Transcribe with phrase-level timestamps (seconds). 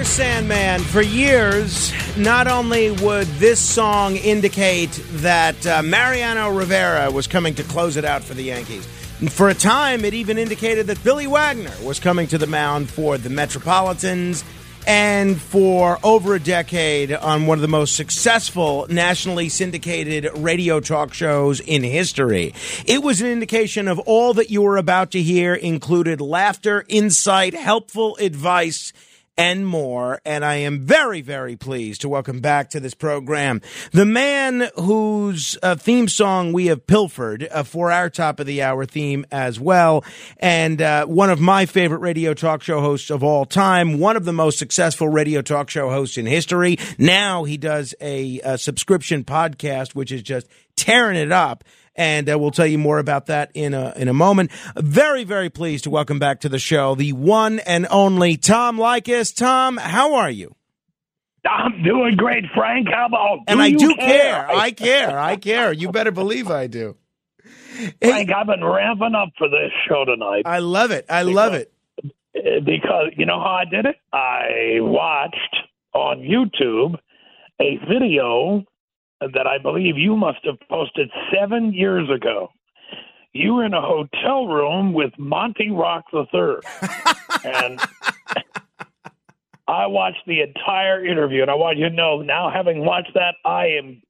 [0.00, 0.80] Enter Sandman.
[0.80, 7.62] For years, not only would this song indicate that uh, Mariano Rivera was coming to
[7.64, 8.86] close it out for the Yankees,
[9.28, 13.18] for a time, it even indicated that Billy Wagner was coming to the mound for
[13.18, 14.42] the Metropolitans.
[14.86, 21.12] And for over a decade, on one of the most successful nationally syndicated radio talk
[21.12, 22.54] shows in history.
[22.86, 27.52] It was an indication of all that you were about to hear included laughter, insight,
[27.52, 28.94] helpful advice,
[29.40, 30.20] and more.
[30.26, 35.56] And I am very, very pleased to welcome back to this program the man whose
[35.62, 39.58] uh, theme song we have pilfered uh, for our top of the hour theme as
[39.58, 40.04] well.
[40.36, 44.26] And uh, one of my favorite radio talk show hosts of all time, one of
[44.26, 46.76] the most successful radio talk show hosts in history.
[46.98, 51.64] Now he does a, a subscription podcast, which is just tearing it up
[52.00, 54.50] and uh, we'll tell you more about that in a in a moment.
[54.74, 59.36] Very very pleased to welcome back to the show the one and only Tom Leykis.
[59.36, 60.54] Tom, how are you?
[61.46, 62.88] I'm doing great, Frank.
[62.88, 63.40] How about?
[63.48, 64.50] And I do care.
[64.50, 65.18] I care.
[65.18, 65.72] I care.
[65.72, 66.96] You better believe I do.
[67.74, 71.04] Hey, Frank, I've been ramping up for this show tonight I love it.
[71.08, 71.70] I love it.
[72.32, 73.96] because you know how I did it.
[74.12, 75.56] I watched
[75.92, 76.98] on YouTube
[77.60, 78.64] a video
[79.20, 82.50] that I believe you must have posted seven years ago.
[83.32, 86.56] You were in a hotel room with Monty Rock III,
[87.44, 87.80] and
[89.68, 91.42] I watched the entire interview.
[91.42, 94.02] And I want you to know now, having watched that, I am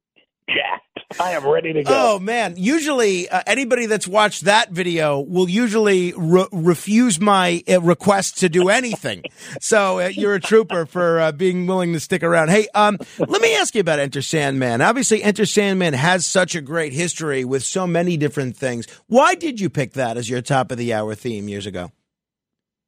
[0.55, 1.21] jacked.
[1.21, 1.91] I am ready to go.
[1.93, 2.55] Oh man!
[2.57, 8.49] Usually, uh, anybody that's watched that video will usually re- refuse my uh, request to
[8.49, 9.25] do anything.
[9.61, 12.51] so uh, you're a trooper for uh, being willing to stick around.
[12.51, 14.81] Hey, um, let me ask you about Enter Sandman.
[14.81, 18.87] Obviously, Enter Sandman has such a great history with so many different things.
[19.09, 21.91] Why did you pick that as your top of the hour theme years ago?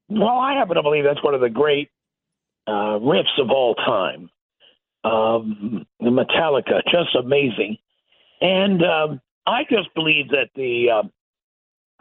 [0.09, 1.89] Well, I happen to believe that's one of the great
[2.67, 4.31] uh, riffs of all time.
[5.05, 7.77] Um, the Metallica, just amazing,
[8.41, 11.09] and um, I just believe that the uh,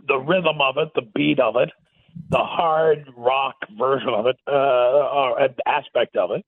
[0.07, 1.71] the rhythm of it, the beat of it,
[2.29, 6.45] the hard rock version of it, uh, or aspect of it,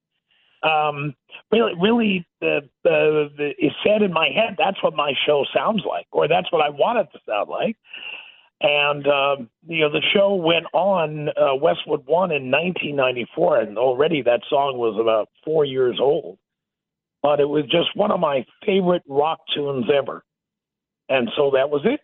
[0.63, 1.13] um,
[1.51, 4.55] really, really, the, the, the is said in my head.
[4.57, 7.77] That's what my show sounds like, or that's what I want it to sound like.
[8.61, 14.21] And um, you know, the show went on uh, Westwood One in 1994, and already
[14.21, 16.37] that song was about four years old.
[17.23, 20.23] But it was just one of my favorite rock tunes ever,
[21.09, 22.01] and so that was it.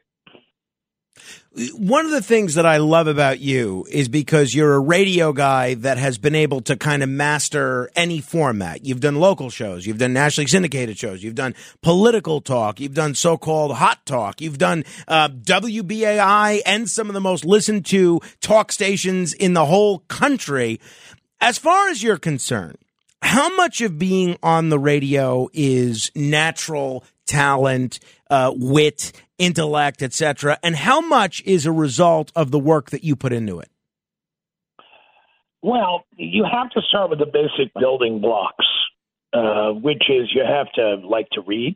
[1.74, 5.74] One of the things that I love about you is because you're a radio guy
[5.75, 8.85] that has been able to kind of master any format.
[8.85, 13.16] You've done local shows, you've done nationally syndicated shows, you've done political talk, you've done
[13.16, 18.72] so-called hot talk, you've done uh, WBAI and some of the most listened to talk
[18.72, 20.79] stations in the whole country.
[21.41, 22.78] As far as you're concerned,
[23.22, 28.00] how much of being on the radio is natural talent,
[28.30, 33.16] uh, wit, intellect, etc., and how much is a result of the work that you
[33.16, 33.69] put into it?
[35.61, 38.66] Well, you have to start with the basic building blocks,
[39.34, 41.76] uh, which is you have to like to read.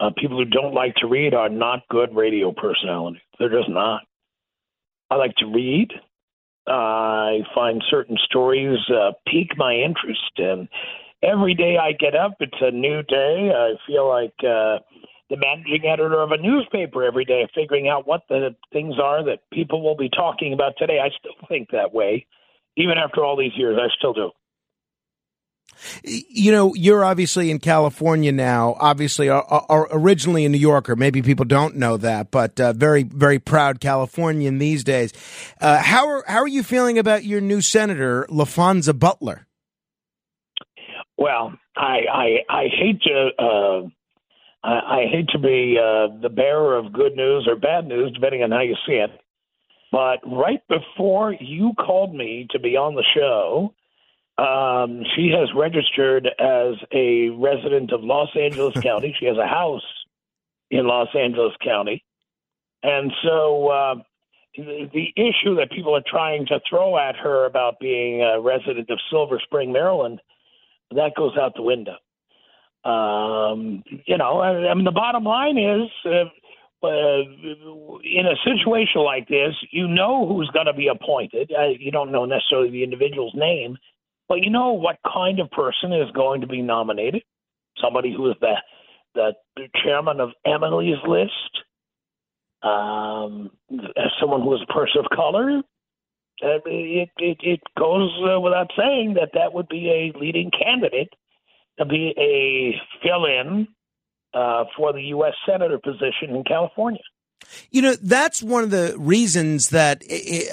[0.00, 3.20] Uh, people who don't like to read are not good radio personalities.
[3.38, 4.02] They're just not.
[5.10, 5.92] I like to read.
[6.66, 10.68] I find certain stories uh, pique my interest, and
[11.22, 13.52] every day I get up, it's a new day.
[13.54, 14.78] I feel like uh,
[15.30, 19.40] the managing editor of a newspaper every day, figuring out what the things are that
[19.52, 20.98] people will be talking about today.
[21.00, 22.26] I still think that way,
[22.76, 23.78] even after all these years.
[23.80, 24.30] I still do.
[26.04, 28.76] You know, you're obviously in California now.
[28.78, 30.96] Obviously, are, originally a New Yorker.
[30.96, 35.12] Maybe people don't know that, but uh, very, very proud Californian these days.
[35.60, 39.46] Uh, how are how are you feeling about your new senator, Laphonza Butler?
[41.16, 43.88] Well, I I, I hate to uh,
[44.64, 48.42] I, I hate to be uh, the bearer of good news or bad news, depending
[48.42, 49.10] on how you see it.
[49.90, 53.74] But right before you called me to be on the show,
[54.38, 59.14] um, she has registered as a resident of Los Angeles County.
[59.18, 59.84] She has a house
[60.70, 62.04] in Los Angeles County.
[62.82, 63.94] And so uh,
[64.56, 68.90] the, the issue that people are trying to throw at her about being a resident
[68.90, 70.20] of Silver Spring, Maryland,
[70.90, 71.96] that goes out the window.
[72.84, 76.24] Um, you know, I, I mean, the bottom line is uh,
[76.84, 77.22] uh,
[78.02, 81.52] in a situation like this, you know who's going to be appointed.
[81.56, 83.78] Uh, you don't know necessarily the individual's name,
[84.32, 87.22] but you know what kind of person is going to be nominated.
[87.78, 88.54] Somebody who is the
[89.14, 89.32] the
[89.84, 91.32] chairman of Emily's List,
[92.62, 93.50] um,
[94.18, 95.60] someone who is a person of color.
[96.40, 101.12] It, it, it goes uh, without saying that that would be a leading candidate
[101.78, 102.74] to be a
[103.06, 103.68] fill-in
[104.32, 105.34] uh, for the U.S.
[105.46, 107.02] senator position in California.
[107.70, 110.02] You know, that's one of the reasons that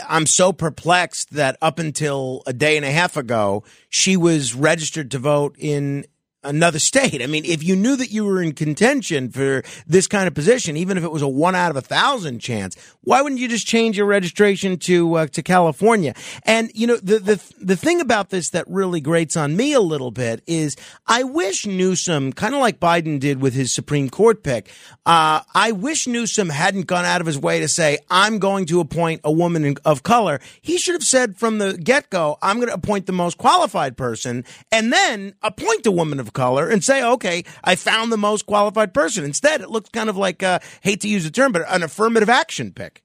[0.07, 5.12] I'm so perplexed that up until a day and a half ago, she was registered
[5.12, 6.06] to vote in
[6.44, 7.21] another state.
[7.21, 10.77] I mean, if you knew that you were in contention for this kind of position,
[10.77, 13.68] even if it was a one out of a thousand chance, why wouldn't you just
[13.68, 16.13] change your registration to uh, to California?
[16.44, 19.81] And you know, the the the thing about this that really grates on me a
[19.81, 20.75] little bit is
[21.07, 24.69] I wish Newsom, kind of like Biden did with his Supreme Court pick,
[25.06, 28.80] uh, I wish Newsom hadn't gone out of his way to say I'm going to
[28.80, 30.39] appoint a woman of color.
[30.62, 33.97] He should have said from the get go, I'm going to appoint the most qualified
[33.97, 38.45] person, and then appoint a woman of color and say, okay, I found the most
[38.45, 39.23] qualified person.
[39.23, 42.29] Instead, it looks kind of like, uh, hate to use the term, but an affirmative
[42.29, 43.03] action pick.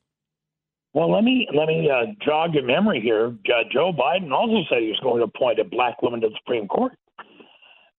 [0.92, 3.26] Well, let me let me uh, jog your memory here.
[3.26, 6.36] Uh, Joe Biden also said he was going to appoint a black woman to the
[6.38, 6.92] Supreme Court.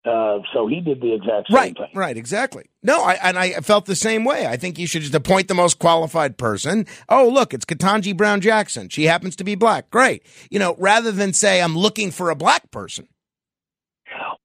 [0.06, 1.90] Uh, so he did the exact same right, thing.
[1.96, 2.70] Right, exactly.
[2.84, 4.46] No, I, and I felt the same way.
[4.46, 6.86] I think you should just appoint the most qualified person.
[7.10, 8.88] Oh, look, it's Ketanji Brown Jackson.
[8.90, 9.90] She happens to be black.
[9.90, 10.24] Great.
[10.52, 13.08] You know, rather than say I'm looking for a black person.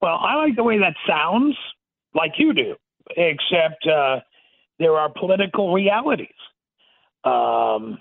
[0.00, 1.56] Well, I like the way that sounds,
[2.14, 2.74] like you do,
[3.16, 4.20] except uh,
[4.78, 6.28] there are political realities.
[7.24, 7.98] Um,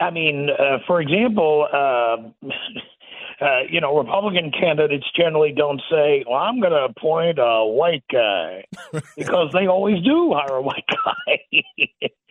[0.00, 2.46] I mean, uh, for example, uh,
[3.44, 8.04] uh, you know, Republican candidates generally don't say, "Well, I'm going to appoint a white
[8.12, 8.64] guy,"
[9.16, 12.08] because they always do hire a white guy.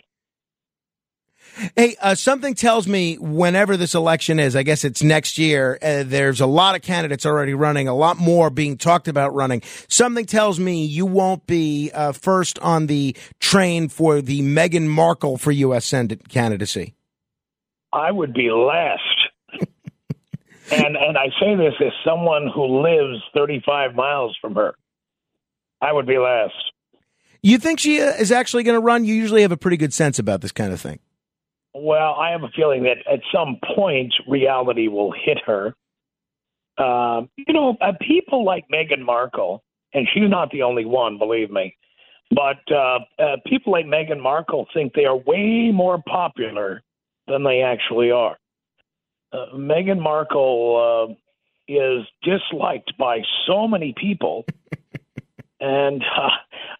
[1.75, 6.03] Hey, uh, something tells me whenever this election is, I guess it's next year, uh,
[6.03, 9.61] there's a lot of candidates already running, a lot more being talked about running.
[9.87, 15.37] Something tells me you won't be uh, first on the train for the Meghan Markle
[15.37, 15.85] for U.S.
[15.85, 16.95] Senate candidacy.
[17.91, 19.01] I would be last.
[20.71, 24.75] and and I say this as someone who lives 35 miles from her.
[25.81, 26.53] I would be last.
[27.43, 29.05] You think she uh, is actually going to run?
[29.05, 30.99] You usually have a pretty good sense about this kind of thing.
[31.73, 35.75] Well, I have a feeling that at some point reality will hit her.
[36.77, 41.51] Uh, you know, uh, people like Meghan Markle, and she's not the only one, believe
[41.51, 41.75] me,
[42.31, 46.81] but uh, uh, people like Meghan Markle think they are way more popular
[47.27, 48.37] than they actually are.
[49.31, 51.13] Uh, Meghan Markle uh,
[51.67, 54.45] is disliked by so many people,
[55.59, 56.29] and uh,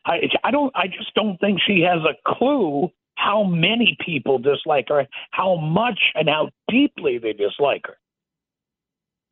[0.05, 0.71] I, I don't.
[0.75, 5.99] I just don't think she has a clue how many people dislike her, how much
[6.15, 7.97] and how deeply they dislike her.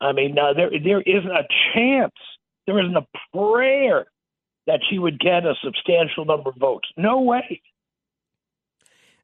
[0.00, 2.14] I mean, uh, there there isn't a chance,
[2.66, 4.06] there isn't a prayer
[4.66, 6.88] that she would get a substantial number of votes.
[6.96, 7.60] No way.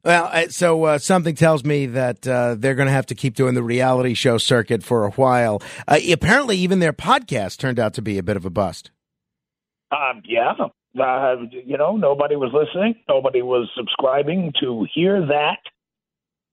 [0.03, 3.53] Well, so uh, something tells me that uh, they're going to have to keep doing
[3.53, 5.61] the reality show circuit for a while.
[5.87, 8.91] Uh, apparently, even their podcast turned out to be a bit of a bust.
[9.91, 10.53] Um, yeah,
[10.97, 12.95] uh, you know, nobody was listening.
[13.07, 15.59] Nobody was subscribing to hear that.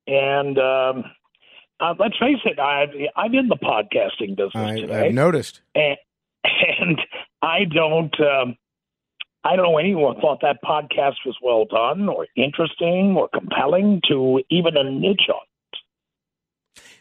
[0.07, 1.05] And um,
[1.81, 5.07] uh, let's face it, I, I'm in the podcasting business I, today.
[5.07, 5.61] I've noticed.
[5.75, 5.97] And,
[6.45, 7.01] and
[7.43, 8.15] I don't.
[8.21, 8.57] Um,
[9.45, 14.43] I don't know anyone thought that podcast was well done or interesting or compelling to
[14.51, 15.41] even a niche on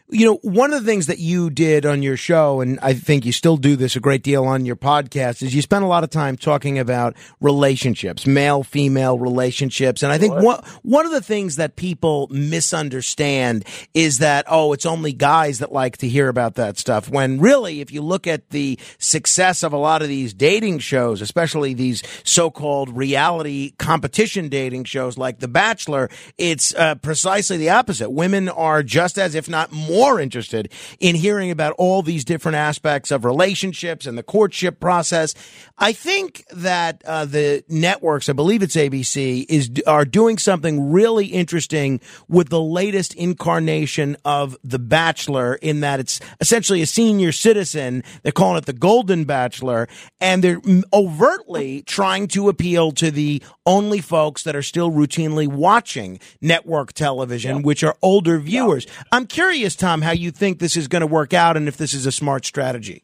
[0.08, 3.24] you know, one of the things that you did on your show, and I think
[3.24, 6.04] you still do this a great deal on your podcast, is you spend a lot
[6.04, 10.04] of time talking about relationships, male female relationships.
[10.04, 14.86] And I think one, one of the things that people misunderstand is that, oh, it's
[14.86, 17.08] only guys that like to hear about that stuff.
[17.08, 21.20] When really, if you look at the success of a lot of these dating shows,
[21.20, 27.70] especially these so called reality competition dating shows like The Bachelor, it's uh, precisely the
[27.70, 28.10] opposite.
[28.10, 32.56] Women are just as, if not more, more interested in hearing about all these different
[32.56, 35.34] aspects of relationships and the courtship process.
[35.78, 41.26] I think that uh, the networks, I believe it's ABC, is are doing something really
[41.26, 45.54] interesting with the latest incarnation of The Bachelor.
[45.54, 48.02] In that it's essentially a senior citizen.
[48.22, 49.88] They're calling it the Golden Bachelor,
[50.20, 50.60] and they're
[50.92, 57.56] overtly trying to appeal to the only folks that are still routinely watching network television,
[57.56, 57.62] yeah.
[57.62, 58.86] which are older viewers.
[58.86, 58.92] Yeah.
[59.12, 61.92] I'm curious, Tom, how you think this is going to work out and if this
[61.92, 63.02] is a smart strategy.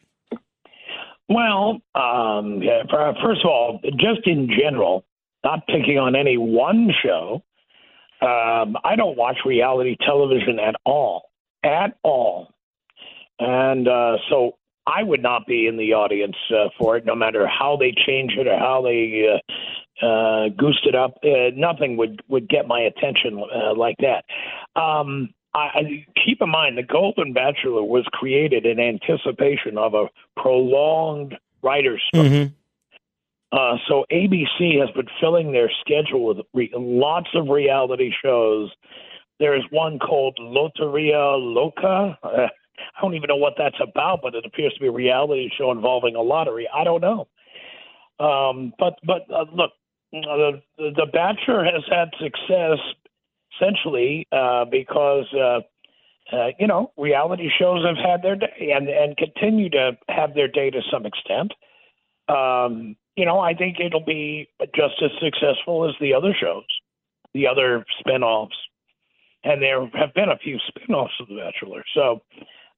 [1.29, 5.05] Well, um, first of all, just in general,
[5.45, 7.43] not picking on any one show,
[8.21, 11.31] um, I don't watch reality television at all,
[11.65, 12.53] at all.
[13.39, 14.53] And uh, so
[14.87, 18.33] I would not be in the audience uh, for it, no matter how they change
[18.39, 19.53] it or how they uh,
[20.01, 21.19] uh, goosed it up.
[21.25, 24.25] Uh, nothing would would get my attention uh, like that.
[24.81, 30.07] Um, I, I keep in mind the Golden Bachelor was created in anticipation of a
[30.41, 32.27] prolonged writer's strike.
[32.27, 32.55] Mm-hmm.
[33.53, 38.71] Uh, so ABC has been filling their schedule with re- lots of reality shows.
[39.39, 42.19] There's one called Loteria Loca.
[42.23, 42.29] Uh,
[42.97, 45.71] I don't even know what that's about, but it appears to be a reality show
[45.71, 46.69] involving a lottery.
[46.75, 47.29] I don't know.
[48.19, 49.73] Um, but but uh, look,
[50.13, 52.79] the, the Bachelor has had success
[53.55, 55.61] essentially uh, because uh,
[56.35, 60.49] uh, you know reality shows have had their day and and continue to have their
[60.49, 61.53] day to some extent.
[62.29, 66.65] Um, you know, I think it'll be just as successful as the other shows,
[67.35, 68.57] the other spinoffs,
[69.45, 71.85] and there have been a few spinoffs of The Bachelor.
[71.95, 72.23] So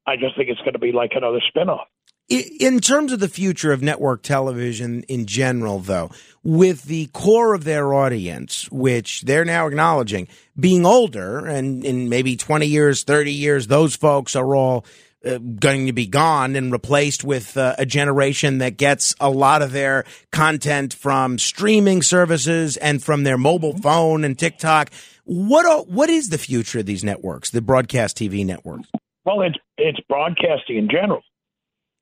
[0.07, 1.87] I just think it's going to be like another spinoff.
[2.29, 6.11] In terms of the future of network television in general, though,
[6.43, 10.29] with the core of their audience, which they're now acknowledging
[10.59, 14.87] being older and in maybe 20 years, 30 years, those folks are all
[15.27, 19.61] uh, going to be gone and replaced with uh, a generation that gets a lot
[19.61, 24.91] of their content from streaming services and from their mobile phone and TikTok.
[25.25, 28.89] What what is the future of these networks, the broadcast TV networks?
[29.25, 31.23] Well, it's it's broadcasting in general.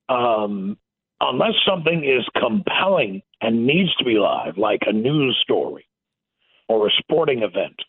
[0.09, 0.77] Um,
[1.19, 5.85] unless something is compelling and needs to be live, like a news story
[6.67, 7.79] or a sporting event,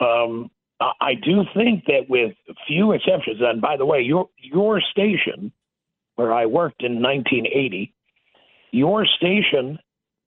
[0.00, 0.50] um,
[0.80, 2.34] I do think that with
[2.66, 5.52] few exceptions, and by the way, your your station,
[6.16, 7.94] where I worked in 1980,
[8.72, 9.78] your station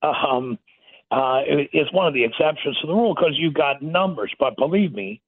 [0.01, 0.57] um,
[1.11, 1.41] uh,
[1.73, 4.33] is one of the exceptions to the rule because you've got numbers.
[4.39, 5.21] But believe me,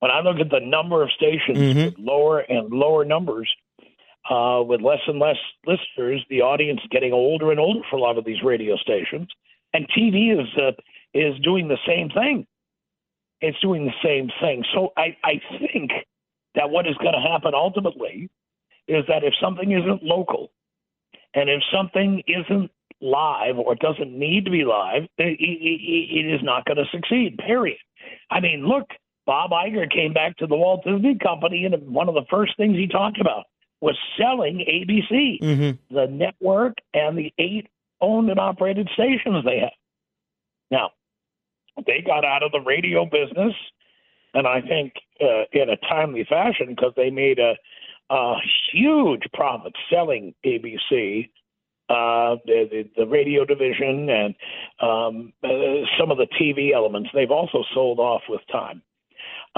[0.00, 1.84] when I look at the number of stations mm-hmm.
[1.86, 3.50] with lower and lower numbers,
[4.30, 8.18] uh, with less and less listeners, the audience getting older and older for a lot
[8.18, 9.28] of these radio stations,
[9.72, 10.72] and TV is uh,
[11.14, 12.46] is doing the same thing.
[13.40, 14.64] It's doing the same thing.
[14.74, 15.40] So I, I
[15.72, 15.92] think
[16.54, 18.28] that what is going to happen ultimately
[18.88, 20.50] is that if something isn't local,
[21.34, 22.70] and if something isn't
[23.00, 27.38] live or doesn't need to be live, it, it, it is not going to succeed.
[27.38, 27.78] Period.
[28.30, 28.88] I mean, look
[29.24, 32.76] Bob Iger came back to the Walt Disney Company, and one of the first things
[32.76, 33.44] he talked about
[33.80, 35.94] was selling ABC, mm-hmm.
[35.94, 37.68] the network, and the eight
[38.00, 39.70] owned and operated stations they have.
[40.70, 40.90] Now,
[41.86, 43.54] they got out of the radio business,
[44.34, 47.56] and I think uh, in a timely fashion because they made a,
[48.10, 48.36] a
[48.72, 51.28] huge profit selling ABC
[51.88, 54.34] uh, the, the radio division and
[54.80, 57.08] um, uh, some of the TV elements.
[57.14, 58.82] They've also sold off with time.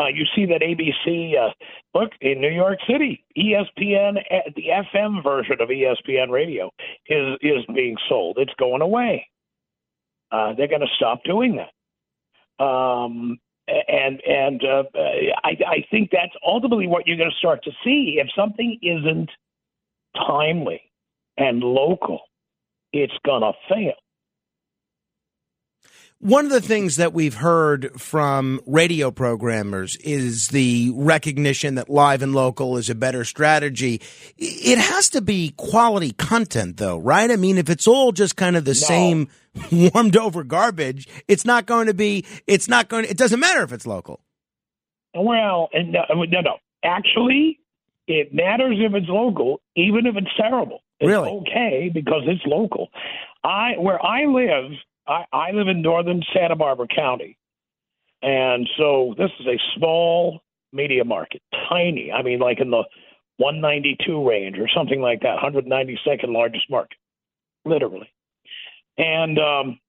[0.00, 1.52] Uh, you see that ABC, uh,
[1.94, 6.70] look, in New York City, ESPN, uh, the FM version of ESPN radio
[7.06, 8.38] is, is being sold.
[8.38, 9.28] It's going away.
[10.32, 12.64] Uh, they're going to stop doing that.
[12.64, 13.38] Um,
[13.68, 14.82] and and uh,
[15.44, 18.18] I, I think that's ultimately what you're going to start to see.
[18.20, 19.30] If something isn't
[20.16, 20.80] timely
[21.36, 22.20] and local,
[22.92, 23.94] it's going to fail.
[26.22, 32.20] One of the things that we've heard from radio programmers is the recognition that live
[32.20, 34.02] and local is a better strategy.
[34.36, 37.30] It has to be quality content, though, right?
[37.30, 38.74] I mean, if it's all just kind of the no.
[38.74, 39.28] same
[39.94, 43.62] warmed over garbage, it's not going to be, it's not going to, it doesn't matter
[43.62, 44.20] if it's local.
[45.14, 46.56] Well, no, no, no.
[46.84, 47.60] Actually,
[48.06, 50.82] it matters if it's local, even if it's terrible.
[51.00, 51.30] It's really?
[51.30, 52.88] okay because it's local.
[53.42, 54.72] I where I live,
[55.10, 57.38] I, I live in northern Santa Barbara County.
[58.22, 60.40] And so this is a small
[60.72, 62.12] media market, tiny.
[62.12, 62.84] I mean, like in the
[63.38, 66.98] 192 range or something like that, 192nd largest market,
[67.66, 68.10] literally.
[68.98, 69.80] And um,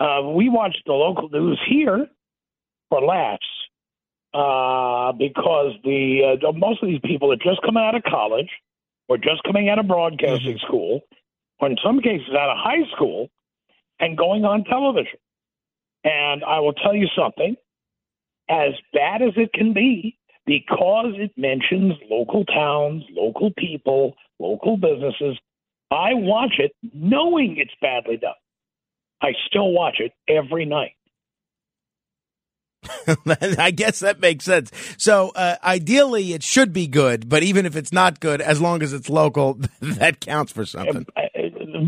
[0.00, 2.08] uh, we watch the local news here
[2.90, 3.46] for laughs.
[4.34, 8.50] uh, because the uh, most of these people are just coming out of college
[9.08, 10.66] or just coming out of broadcasting Mm-hmm.
[10.66, 11.00] school,
[11.60, 13.28] or in some cases out of high school,
[14.00, 15.18] and going on television.
[16.04, 17.56] And I will tell you something
[18.48, 25.36] as bad as it can be, because it mentions local towns, local people, local businesses,
[25.90, 28.32] I watch it knowing it's badly done.
[29.20, 30.92] I still watch it every night.
[33.58, 34.70] I guess that makes sense.
[34.98, 38.82] So, uh, ideally, it should be good, but even if it's not good, as long
[38.82, 41.06] as it's local, that counts for something.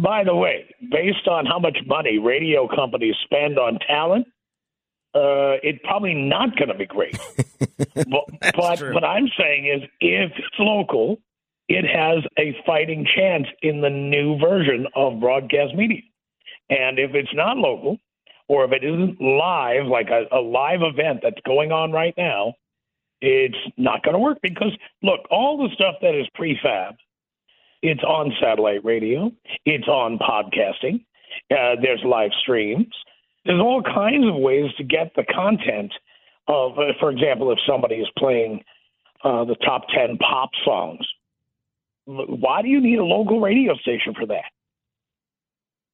[0.02, 4.26] By the way, based on how much money radio companies spend on talent,
[5.14, 7.18] uh, it's probably not going to be great.
[7.94, 11.18] but but what I'm saying is, if it's local,
[11.68, 16.02] it has a fighting chance in the new version of broadcast media.
[16.70, 17.98] And if it's not local,
[18.48, 22.54] or if it isn't live, like a, a live event that's going on right now,
[23.20, 26.96] it's not going to work because look, all the stuff that is prefab,
[27.82, 29.30] it's on satellite radio,
[29.64, 31.04] it's on podcasting,
[31.50, 32.94] uh, there's live streams,
[33.44, 35.92] there's all kinds of ways to get the content
[36.48, 38.62] of, uh, for example, if somebody is playing
[39.24, 41.06] uh, the top ten pop songs,
[42.06, 44.50] why do you need a local radio station for that?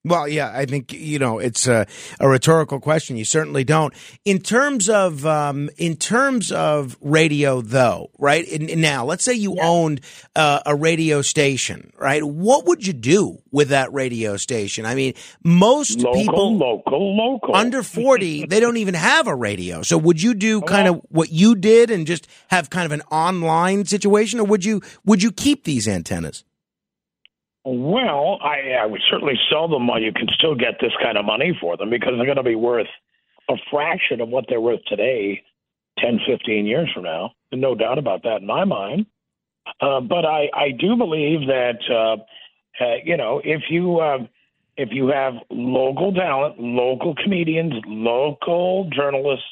[0.06, 1.86] Well, yeah, I think you know it's a,
[2.20, 3.16] a rhetorical question.
[3.16, 3.94] You certainly don't.
[4.26, 9.32] In terms of um, in terms of radio, though, right and, and now, let's say
[9.32, 10.02] you owned
[10.36, 12.22] uh, a radio station, right?
[12.22, 14.84] What would you do with that radio station?
[14.84, 17.56] I mean, most Local, people local, local.
[17.56, 19.80] under forty, they don't even have a radio.
[19.80, 23.00] So, would you do kind of what you did and just have kind of an
[23.10, 26.44] online situation, or would you would you keep these antennas?
[27.64, 31.24] Well, I, I would certainly sell them while you can still get this kind of
[31.24, 32.88] money for them because they're going to be worth
[33.48, 35.42] a fraction of what they're worth today,
[35.98, 37.32] 10, 15 years from now.
[37.52, 39.06] And No doubt about that in my mind.
[39.80, 44.18] Uh, but I, I do believe that, uh, uh, you know, if you, uh,
[44.76, 49.44] if you have local talent, local comedians, local journalists,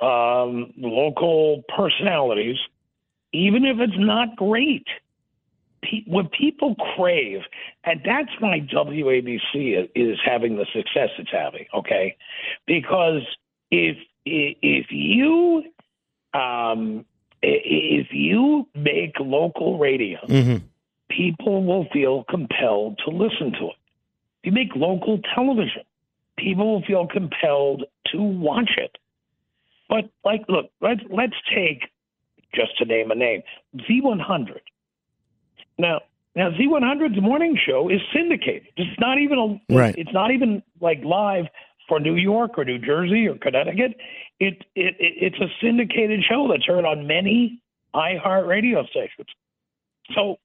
[0.00, 2.56] um, local personalities,
[3.32, 4.86] even if it's not great,
[5.82, 7.40] pe- what people crave,
[7.84, 11.66] and that's why WABC is, is having the success it's having.
[11.74, 12.16] Okay,
[12.66, 13.22] because
[13.70, 15.64] if if you
[16.34, 17.04] um,
[17.42, 20.64] if you make local radio, Mm-hmm.
[21.10, 23.76] people will feel compelled to listen to it.
[24.42, 25.82] If you make local television,
[26.38, 28.96] people will feel compelled to watch it.
[29.88, 31.90] But like, look, let's let's take
[32.54, 33.42] just to name a name,
[33.76, 34.60] Z100.
[35.78, 36.00] Now,
[36.34, 38.68] now Z100's morning show is syndicated.
[38.76, 39.94] It's not even a, Right.
[39.96, 41.46] It's not even like live
[41.88, 43.96] for New York or New Jersey or Connecticut.
[44.40, 47.60] It, it, it it's a syndicated show that's heard on many
[47.94, 49.28] iHeart radio stations.
[50.14, 50.38] So,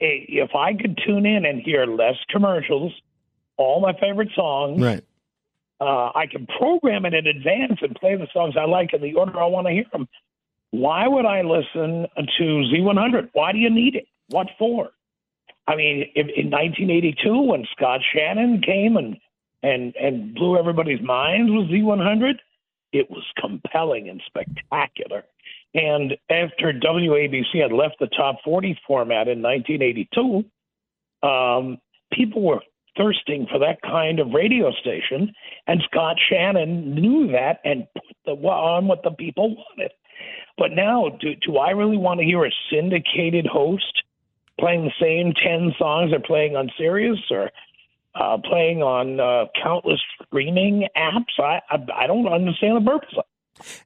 [0.00, 2.92] eh, if I could tune in and hear less commercials,
[3.56, 5.02] all my favorite songs, Right.
[5.80, 9.14] uh, I can program it in advance and play the songs I like in the
[9.14, 10.08] order I want to hear them.
[10.70, 12.42] Why would I listen to
[12.72, 13.30] Z100?
[13.32, 14.06] Why do you need it?
[14.30, 14.90] What for?
[15.66, 19.16] I mean, in, in 1982, when Scott Shannon came and
[19.62, 22.34] and and blew everybody's minds with Z100,
[22.92, 25.24] it was compelling and spectacular.
[25.74, 30.44] And after WABC had left the top 40 format in 1982,
[31.22, 31.78] um,
[32.12, 32.62] people were
[32.96, 35.32] thirsting for that kind of radio station,
[35.66, 39.92] and Scott Shannon knew that and put the on what the people wanted.
[40.58, 44.02] But now, do, do I really want to hear a syndicated host
[44.60, 47.50] playing the same ten songs they're playing on Sirius or
[48.14, 51.38] uh, playing on uh, countless streaming apps?
[51.38, 53.14] I, I I don't understand the purpose.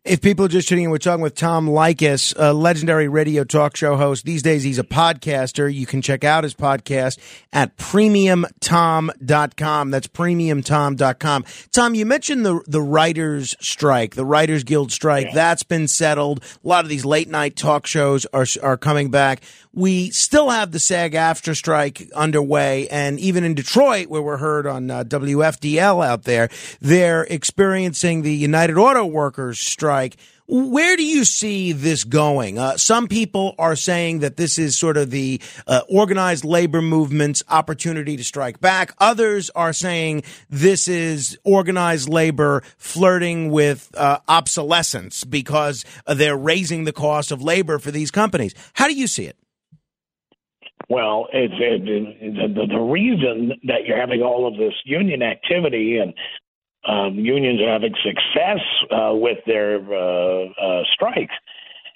[0.04, 3.76] If people are just tuning in, we're talking with Tom Leykis, a legendary radio talk
[3.76, 4.24] show host.
[4.24, 5.72] These days, he's a podcaster.
[5.72, 7.18] You can check out his podcast
[7.52, 9.90] at premiumtom.com.
[9.90, 11.44] That's premiumtom.com.
[11.72, 15.32] Tom, you mentioned the, the writers strike, the Writers Guild strike.
[15.32, 16.42] That's been settled.
[16.64, 19.42] A lot of these late night talk shows are, are coming back.
[19.72, 22.86] We still have the SAG-AFTRA strike underway.
[22.88, 26.48] And even in Detroit, where we're heard on uh, WFDL out there,
[26.80, 30.16] they're experiencing the United Auto Workers strike.
[30.46, 32.58] Where do you see this going?
[32.58, 37.42] Uh, some people are saying that this is sort of the uh, organized labor movement's
[37.48, 38.94] opportunity to strike back.
[38.98, 46.92] Others are saying this is organized labor flirting with uh, obsolescence because they're raising the
[46.92, 48.54] cost of labor for these companies.
[48.74, 49.38] How do you see it?
[50.90, 55.96] Well, it's it, it, the, the reason that you're having all of this union activity
[55.96, 56.12] and
[56.86, 61.34] um, unions are having success uh, with their uh, uh, strikes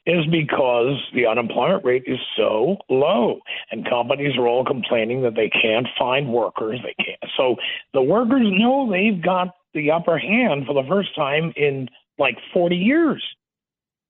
[0.06, 5.50] is because the unemployment rate is so low, and companies are all complaining that they
[5.50, 6.80] can't find workers.
[6.82, 7.30] They can't.
[7.36, 7.56] So
[7.92, 12.74] the workers know they've got the upper hand for the first time in like 40
[12.74, 13.22] years,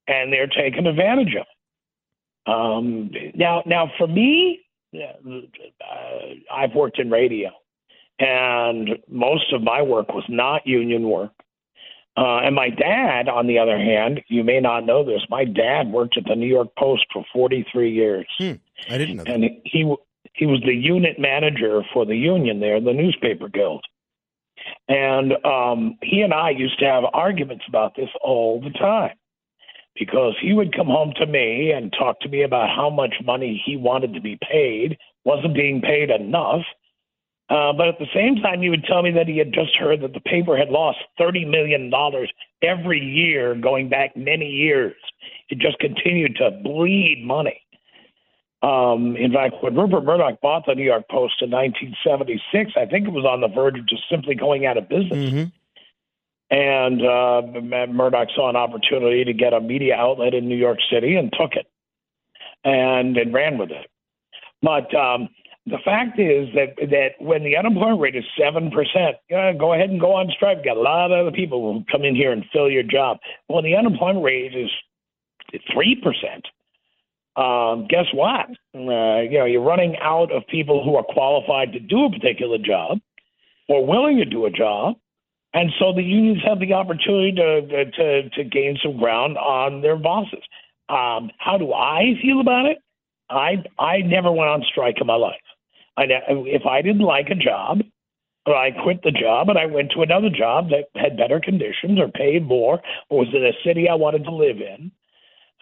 [0.06, 2.50] and they're taking advantage of it.
[2.50, 4.60] Um, now, now for me,
[4.94, 7.50] uh, I've worked in radio,
[8.18, 11.32] and most of my work was not union work.
[12.16, 15.22] Uh, and my dad, on the other hand, you may not know this.
[15.30, 18.26] My dad worked at the New York Post for 43 years.
[18.38, 18.52] Hmm,
[18.90, 19.34] I didn't know that.
[19.34, 19.94] And he
[20.34, 23.84] he was the unit manager for the union there, the newspaper guild.
[24.88, 29.16] And um, he and I used to have arguments about this all the time
[29.98, 33.60] because he would come home to me and talk to me about how much money
[33.64, 36.62] he wanted to be paid, wasn't being paid enough.
[37.50, 40.02] Uh, but at the same time, he would tell me that he had just heard
[40.02, 41.90] that the paper had lost $30 million
[42.62, 44.96] every year going back many years.
[45.48, 47.62] It just continued to bleed money.
[48.60, 53.06] Um, in fact, when Rupert Murdoch bought the New York Post in 1976, I think
[53.06, 55.30] it was on the verge of just simply going out of business.
[55.30, 55.44] Mm-hmm.
[56.50, 61.14] And uh, Murdoch saw an opportunity to get a media outlet in New York City
[61.14, 61.66] and took it
[62.64, 63.86] and, and ran with it.
[64.60, 65.28] But um,
[65.70, 70.00] the fact is that that when the unemployment rate is seven percent, go ahead and
[70.00, 70.64] go on strike.
[70.64, 73.18] Got a lot of other people who come in here and fill your job.
[73.46, 74.70] When the unemployment rate is
[75.72, 76.46] three percent,
[77.36, 78.46] um, guess what?
[78.74, 82.58] Uh, you know, you're running out of people who are qualified to do a particular
[82.58, 82.98] job
[83.68, 84.96] or willing to do a job,
[85.54, 89.96] and so the unions have the opportunity to to to gain some ground on their
[89.96, 90.42] bosses.
[90.88, 92.78] Um, how do I feel about it?
[93.30, 95.40] I I never went on strike in my life.
[96.04, 97.80] I, if I didn't like a job,
[98.46, 102.08] I quit the job and I went to another job that had better conditions or
[102.08, 102.80] paid more
[103.10, 104.90] or was in a city I wanted to live in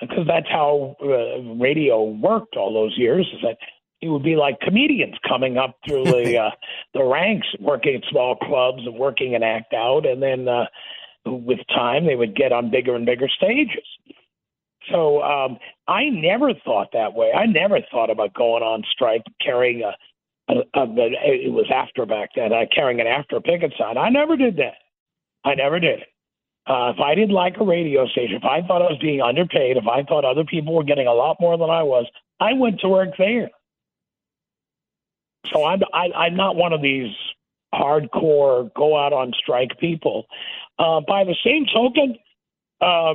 [0.01, 3.27] because that's how uh, radio worked all those years.
[3.35, 3.57] Is that
[4.03, 6.51] it would be like comedians coming up through the uh,
[6.95, 10.67] the ranks, working at small clubs and working an act out, and then uh,
[11.25, 13.87] with time they would get on bigger and bigger stages.
[14.93, 17.33] So um, I never thought that way.
[17.33, 19.93] I never thought about going on strike, carrying a,
[20.49, 20.85] a, a
[21.25, 23.99] it was AFTRA back then, uh, carrying an AFTRA picket sign.
[23.99, 24.75] I never did that.
[25.45, 26.09] I never did it.
[26.67, 29.77] Uh, if I didn't like a radio station, if I thought I was being underpaid,
[29.77, 32.07] if I thought other people were getting a lot more than I was,
[32.41, 33.51] I went to work there.
[35.53, 37.15] So I'm I, I'm not one of these
[37.73, 40.27] hardcore go out on strike people.
[40.79, 42.17] Uh, by the same token,
[42.81, 43.15] uh,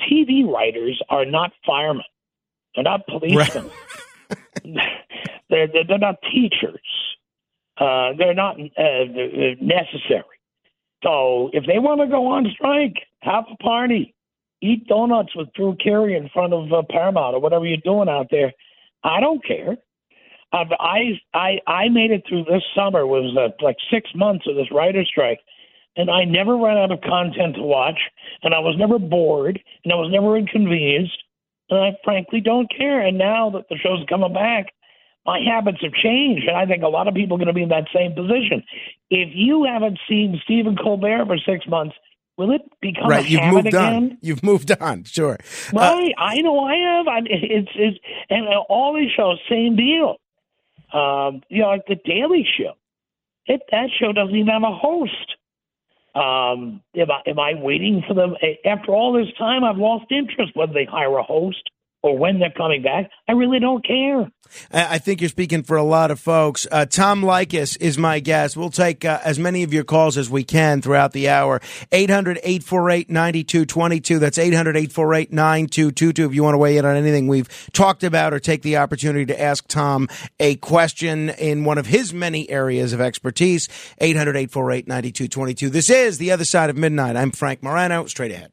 [0.00, 2.04] TV writers are not firemen.
[2.74, 3.70] They're not policemen.
[3.70, 3.72] Right.
[5.50, 6.80] they're, they're, not teachers.
[7.78, 9.04] Uh, they're not uh,
[9.60, 10.24] necessary.
[11.02, 14.14] So if they want to go on strike, have a party,
[14.62, 18.28] eat donuts with Drew Carey in front of uh, Paramount or whatever you're doing out
[18.30, 18.52] there.
[19.04, 19.76] I don't care.
[20.52, 23.06] I've, I I I made it through this summer.
[23.06, 25.40] Was uh, like six months of this writer's strike,
[25.96, 27.98] and I never ran out of content to watch,
[28.42, 31.18] and I was never bored, and I was never inconvenienced,
[31.68, 33.00] and I frankly don't care.
[33.00, 34.72] And now that the show's coming back,
[35.26, 37.62] my habits have changed, and I think a lot of people are going to be
[37.62, 38.62] in that same position.
[39.10, 41.96] If you haven't seen Stephen Colbert for six months,
[42.36, 43.28] will it become right?
[43.28, 43.82] You've moved again?
[43.82, 44.18] on.
[44.20, 45.04] You've moved on.
[45.04, 45.38] Sure.
[45.72, 46.14] Right.
[46.16, 47.08] Uh, I know I have.
[47.08, 47.98] I it's it's
[48.30, 50.16] and all these shows, same deal.
[50.92, 52.72] Um, you know, like the Daily Show.
[53.48, 55.36] It, that show doesn't even have a host.
[56.16, 58.34] Um, am I, am I waiting for them?
[58.64, 61.70] After all this time, I've lost interest whether they hire a host
[62.06, 63.10] or when they're coming back.
[63.28, 64.30] I really don't care.
[64.72, 66.68] I think you're speaking for a lot of folks.
[66.70, 68.56] Uh, Tom Leykis is my guest.
[68.56, 71.60] We'll take uh, as many of your calls as we can throughout the hour.
[71.90, 74.18] 800 848 9222.
[74.20, 76.26] That's 800 848 9222.
[76.26, 79.26] If you want to weigh in on anything we've talked about or take the opportunity
[79.26, 84.86] to ask Tom a question in one of his many areas of expertise, 800 848
[84.86, 85.70] 9222.
[85.70, 87.16] This is The Other Side of Midnight.
[87.16, 88.06] I'm Frank Morano.
[88.06, 88.52] Straight ahead.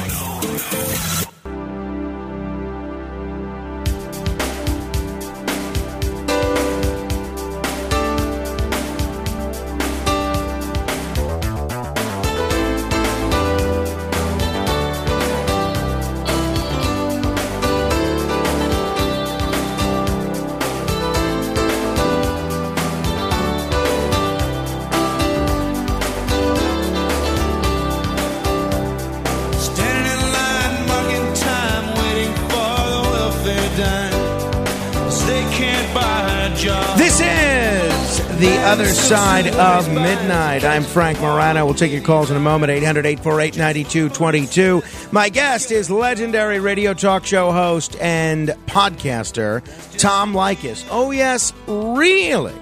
[38.41, 40.63] The Other Side of Midnight.
[40.63, 41.63] I'm Frank Morano.
[41.63, 42.71] We'll take your calls in a moment.
[42.71, 44.81] 800 848 9222.
[45.11, 49.61] My guest is legendary radio talk show host and podcaster,
[49.99, 50.87] Tom Leykis.
[50.89, 52.55] Oh, yes, really?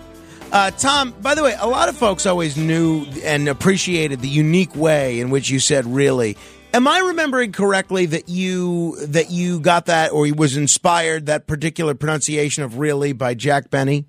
[0.52, 4.76] Uh, Tom, by the way, a lot of folks always knew and appreciated the unique
[4.76, 6.36] way in which you said really.
[6.74, 11.96] Am I remembering correctly that you that you got that or was inspired that particular
[11.96, 14.08] pronunciation of really by Jack Benny?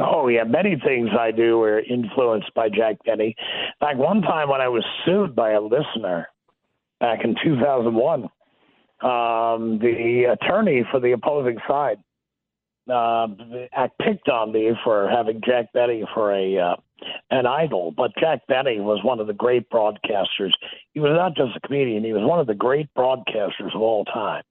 [0.00, 3.36] Oh yeah, many things I do are influenced by Jack Benny.
[3.80, 6.28] Like one time when I was sued by a listener
[6.98, 11.98] back in 2001, um, the attorney for the opposing side
[12.92, 13.28] uh,
[14.00, 16.76] picked on me for having Jack Benny for a uh,
[17.30, 17.92] an idol.
[17.96, 20.52] But Jack Benny was one of the great broadcasters.
[20.92, 24.04] He was not just a comedian; he was one of the great broadcasters of all
[24.04, 24.42] time.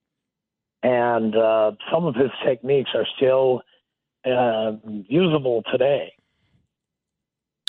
[0.84, 3.62] And uh, some of his techniques are still
[4.26, 4.72] uh,
[5.08, 6.14] usable today.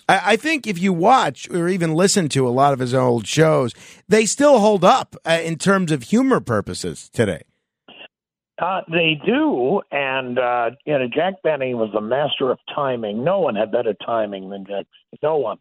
[0.06, 3.72] I think if you watch or even listen to a lot of his old shows,
[4.06, 7.42] they still hold up uh, in terms of humor purposes today.
[8.60, 13.24] Uh, they do, and uh, you know, Jack Benny was a master of timing.
[13.24, 14.86] No one had better timing than Jack.
[15.22, 15.58] No one.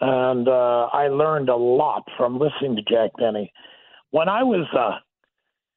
[0.00, 3.52] And uh, I learned a lot from listening to Jack Benny.
[4.10, 4.98] When I was, uh,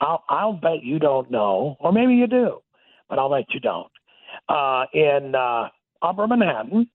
[0.03, 2.61] I'll, I'll bet you don't know, or maybe you do,
[3.09, 3.91] but I'll bet you don't
[4.49, 5.69] uh, in uh,
[6.01, 6.89] Upper Manhattan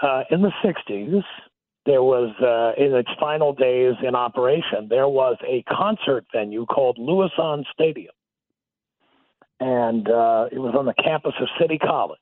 [0.00, 1.22] uh, in the 60s.
[1.86, 6.98] There was, uh, in its final days in operation, there was a concert venue called
[6.98, 8.12] Lewisohn Stadium.
[9.58, 12.18] And uh, it was on the campus of City College.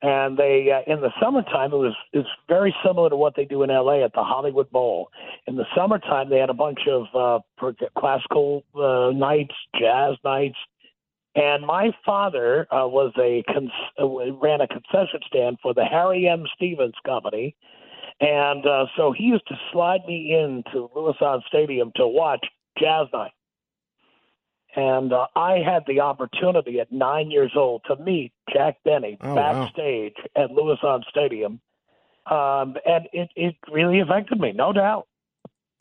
[0.00, 3.70] And they, in the summertime, it was it's very similar to what they do in
[3.70, 5.10] LA at the Hollywood Bowl.
[5.46, 8.64] In the summertime, they had a bunch of uh, classical
[9.14, 10.56] nights, jazz nights,
[11.34, 16.28] and my father uh, was a cons- uh, ran a concession stand for the Harry
[16.28, 16.44] M.
[16.54, 17.56] Stevens Company,
[18.20, 22.44] and uh, so he used to slide me into Lewisohn Stadium to watch
[22.78, 23.32] Jazz Night.
[24.74, 29.34] And uh, I had the opportunity at nine years old to meet Jack Benny oh,
[29.34, 30.44] backstage wow.
[30.44, 31.60] at Lewisohn Stadium,
[32.30, 35.06] um, and it it really affected me, no doubt.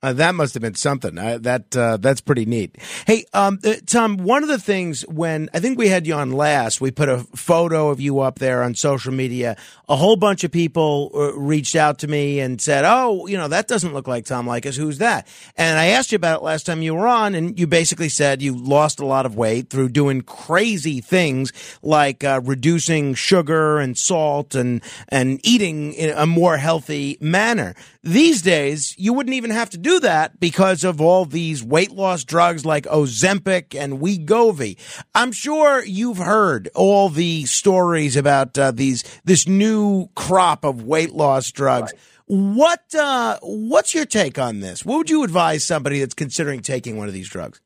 [0.03, 1.15] Uh, that must have been something.
[1.17, 2.75] Uh, that uh, that's pretty neat.
[3.05, 4.17] Hey, um, uh, Tom.
[4.17, 7.19] One of the things when I think we had you on last, we put a
[7.35, 9.57] photo of you up there on social media.
[9.87, 13.47] A whole bunch of people uh, reached out to me and said, "Oh, you know,
[13.49, 14.75] that doesn't look like Tom Leykis.
[14.75, 17.67] Who's that?" And I asked you about it last time you were on, and you
[17.67, 23.13] basically said you lost a lot of weight through doing crazy things like uh, reducing
[23.13, 27.75] sugar and salt and and eating in a more healthy manner.
[28.03, 32.23] These days, you wouldn't even have to do that because of all these weight loss
[32.23, 34.77] drugs like Ozempic and Wegovy.
[35.13, 41.11] I'm sure you've heard all the stories about uh, these this new crop of weight
[41.11, 41.93] loss drugs.
[41.93, 42.01] Right.
[42.25, 44.83] What uh, what's your take on this?
[44.83, 47.61] What would you advise somebody that's considering taking one of these drugs?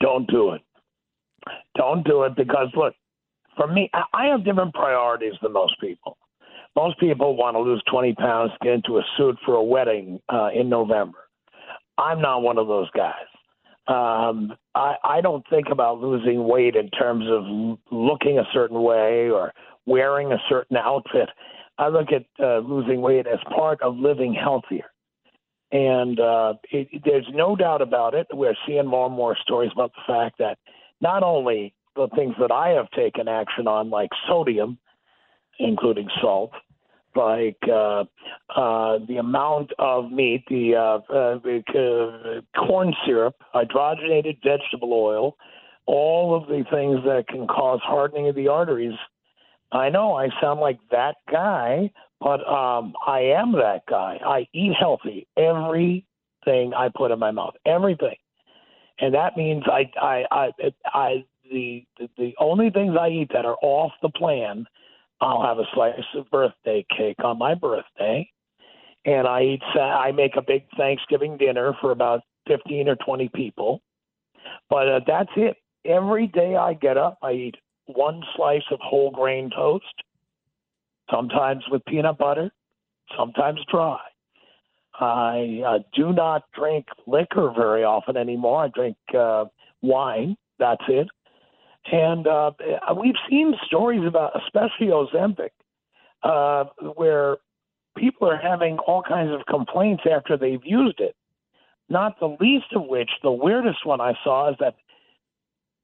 [0.00, 0.60] Don't do it.
[1.76, 2.94] Don't do it because look,
[3.56, 6.16] for me, I have different priorities than most people.
[6.76, 10.50] Most people want to lose 20 pounds get into a suit for a wedding uh,
[10.54, 11.18] in November.
[11.98, 13.14] I'm not one of those guys.
[13.88, 19.30] Um, I, I don't think about losing weight in terms of looking a certain way
[19.30, 19.52] or
[19.86, 21.28] wearing a certain outfit.
[21.76, 24.84] I look at uh, losing weight as part of living healthier.
[25.72, 28.26] And uh, it, there's no doubt about it.
[28.32, 30.58] We're seeing more and more stories about the fact that
[31.00, 34.78] not only the things that I have taken action on, like sodium,
[35.60, 36.52] including salt,
[37.14, 38.04] like uh,
[38.56, 41.38] uh, the amount of meat, the, uh, uh,
[41.78, 45.36] uh, corn syrup, hydrogenated vegetable oil,
[45.86, 48.98] all of the things that can cause hardening of the arteries.
[49.72, 54.18] I know I sound like that guy, but um, I am that guy.
[54.24, 55.26] I eat healthy.
[55.36, 58.16] Everything I put in my mouth, everything,
[59.00, 60.50] and that means I, I, I,
[60.86, 61.84] I the
[62.16, 64.66] the only things I eat that are off the plan
[65.20, 68.28] I'll have a slice of birthday cake on my birthday,
[69.04, 69.62] and I eat.
[69.78, 73.82] I make a big Thanksgiving dinner for about fifteen or twenty people,
[74.68, 75.56] but uh, that's it.
[75.84, 77.56] Every day I get up, I eat
[77.86, 79.84] one slice of whole grain toast,
[81.10, 82.50] sometimes with peanut butter,
[83.16, 83.98] sometimes dry.
[84.98, 88.64] I uh, do not drink liquor very often anymore.
[88.64, 89.46] I drink uh,
[89.80, 90.36] wine.
[90.58, 91.08] That's it.
[91.90, 92.52] And uh,
[92.96, 95.50] we've seen stories about, especially Ozempic,
[96.22, 96.64] uh,
[96.94, 97.38] where
[97.96, 101.16] people are having all kinds of complaints after they've used it.
[101.88, 104.76] Not the least of which, the weirdest one I saw is that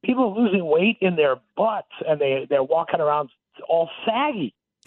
[0.04, 3.30] people are losing weight in their butts and they, they're walking around
[3.68, 4.54] all saggy.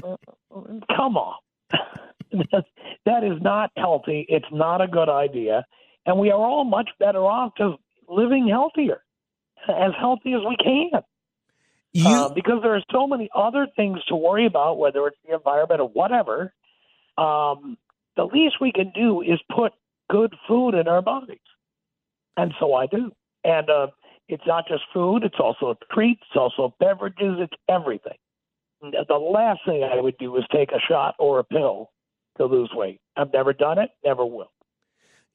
[0.00, 1.36] Come on.
[3.04, 4.24] that is not healthy.
[4.28, 5.66] It's not a good idea.
[6.06, 7.76] And we are all much better off just
[8.08, 9.02] living healthier,
[9.68, 11.02] as healthy as we can.
[11.92, 15.34] You, uh, because there are so many other things to worry about, whether it's the
[15.34, 16.52] environment or whatever.
[17.18, 17.76] Um,
[18.16, 19.72] the least we can do is put
[20.08, 21.38] good food in our bodies.
[22.36, 23.10] And so I do.
[23.42, 23.88] And uh,
[24.28, 28.18] it's not just food, it's also treats, it's also beverages, it's everything.
[28.80, 31.90] The last thing I would do is take a shot or a pill
[32.38, 33.00] to lose weight.
[33.16, 34.52] I've never done it, never will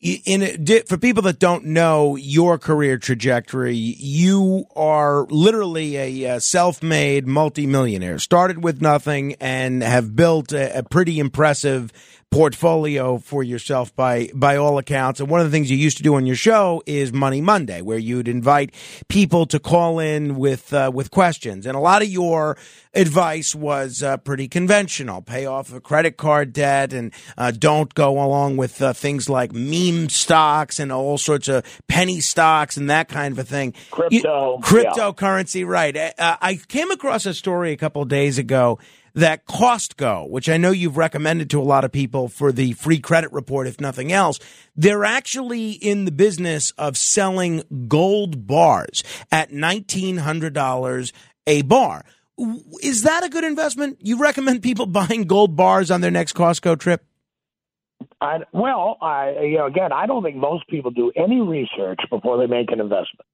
[0.01, 8.19] in for people that don't know your career trajectory, you are literally a, self-made multimillionaire.
[8.19, 11.91] Started with nothing and have built a, a pretty impressive
[12.35, 15.21] portfolio for yourself by by all accounts.
[15.21, 17.81] And one of the things you used to do on your show is Money Monday,
[17.81, 18.73] where you'd invite
[19.07, 21.65] people to call in with uh, with questions.
[21.65, 22.57] And a lot of your
[22.93, 28.21] advice was uh, pretty conventional: pay off a credit card debt, and uh, don't go
[28.21, 33.07] along with uh, things like meme stocks and all sorts of penny stocks and that
[33.07, 33.73] kind of a thing.
[33.91, 35.67] Crypto, you, cryptocurrency, yeah.
[35.67, 35.95] right?
[35.95, 38.77] Uh, I came across a story a couple days ago
[39.15, 42.99] that Costco, which I know you've recommended to a lot of people for the free
[42.99, 44.39] credit report, if nothing else,
[44.75, 51.11] they're actually in the business of selling gold bars at $1,900
[51.47, 52.05] a bar.
[52.83, 53.97] Is that a good investment?
[54.01, 57.03] You recommend people buying gold bars on their next Costco trip?
[58.19, 62.37] I, well, I you know again, I don't think most people do any research before
[62.37, 63.27] they make an investment.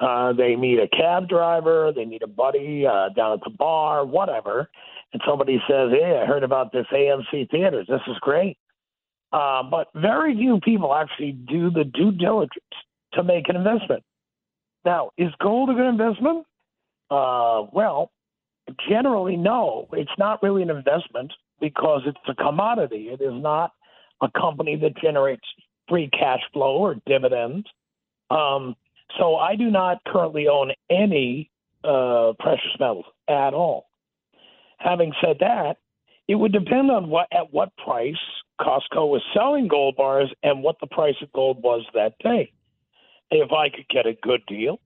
[0.00, 4.04] Uh, they meet a cab driver, they meet a buddy uh, down at the bar,
[4.04, 4.70] whatever,
[5.12, 7.86] and somebody says, "Hey, I heard about this AMC theaters.
[7.88, 8.58] This is great."
[9.32, 12.64] Uh, but very few people actually do the due diligence
[13.12, 14.02] to make an investment.
[14.84, 16.46] Now, is gold a good investment?
[17.10, 18.10] Uh, well,
[18.88, 19.88] generally, no.
[19.92, 23.08] It's not really an investment because it's a commodity.
[23.08, 23.72] It is not
[24.22, 25.44] a company that generates
[25.88, 27.66] free cash flow or dividends.
[28.30, 28.76] Um,
[29.18, 31.50] so I do not currently own any
[31.82, 33.87] uh, precious metals at all.
[34.78, 35.76] Having said that,
[36.26, 38.16] it would depend on what at what price
[38.60, 42.52] Costco was selling gold bars and what the price of gold was that day.
[43.30, 44.80] If I could get a good deal,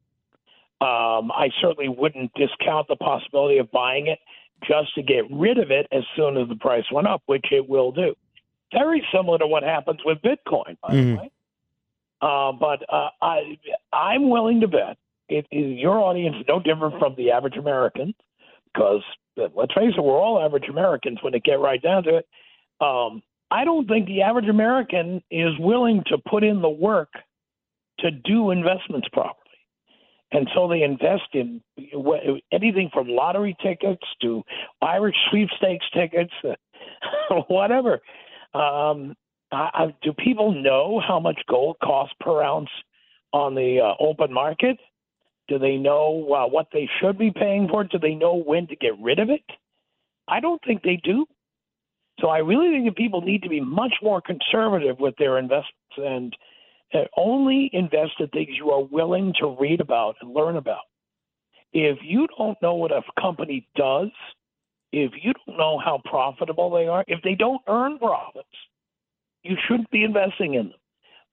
[0.81, 4.19] um, I certainly wouldn't discount the possibility of buying it
[4.65, 7.69] just to get rid of it as soon as the price went up, which it
[7.69, 8.15] will do.
[8.73, 11.11] Very similar to what happens with Bitcoin, by mm-hmm.
[11.11, 11.31] the way.
[12.21, 13.59] Uh, but uh, I,
[13.93, 14.97] I'm willing to bet
[15.29, 18.15] it, it, your audience is no different from the average American
[18.73, 19.03] because
[19.37, 22.27] let's face it, we're all average Americans when it get right down to it.
[22.81, 27.11] Um, I don't think the average American is willing to put in the work
[28.01, 29.37] to do investments properly.
[30.33, 31.61] And so they invest in
[32.51, 34.43] anything from lottery tickets to
[34.81, 36.33] Irish sweepstakes tickets,
[37.49, 38.01] whatever.
[38.55, 39.15] Um,
[39.53, 42.71] I, do people know how much gold costs per ounce
[43.35, 44.79] on the uh, open market?
[45.49, 47.85] Do they know uh, what they should be paying for?
[47.85, 49.43] Do they know when to get rid of it?
[50.29, 51.27] I don't think they do.
[52.21, 55.97] So I really think that people need to be much more conservative with their investments
[55.97, 56.37] and
[57.17, 60.85] only invest in things you are willing to read about and learn about.
[61.73, 64.11] If you don't know what a company does,
[64.93, 68.47] if you don't know how profitable they are, if they don't earn profits,
[69.43, 70.79] you shouldn't be investing in them.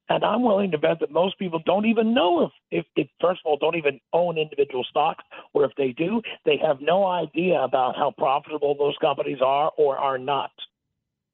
[0.09, 3.41] And I'm willing to bet that most people don't even know if, if, if, first
[3.45, 7.61] of all, don't even own individual stocks, or if they do, they have no idea
[7.61, 10.51] about how profitable those companies are or are not.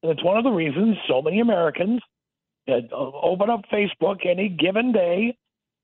[0.03, 2.01] And it's one of the reasons so many Americans
[2.67, 5.37] uh, open up Facebook any given day.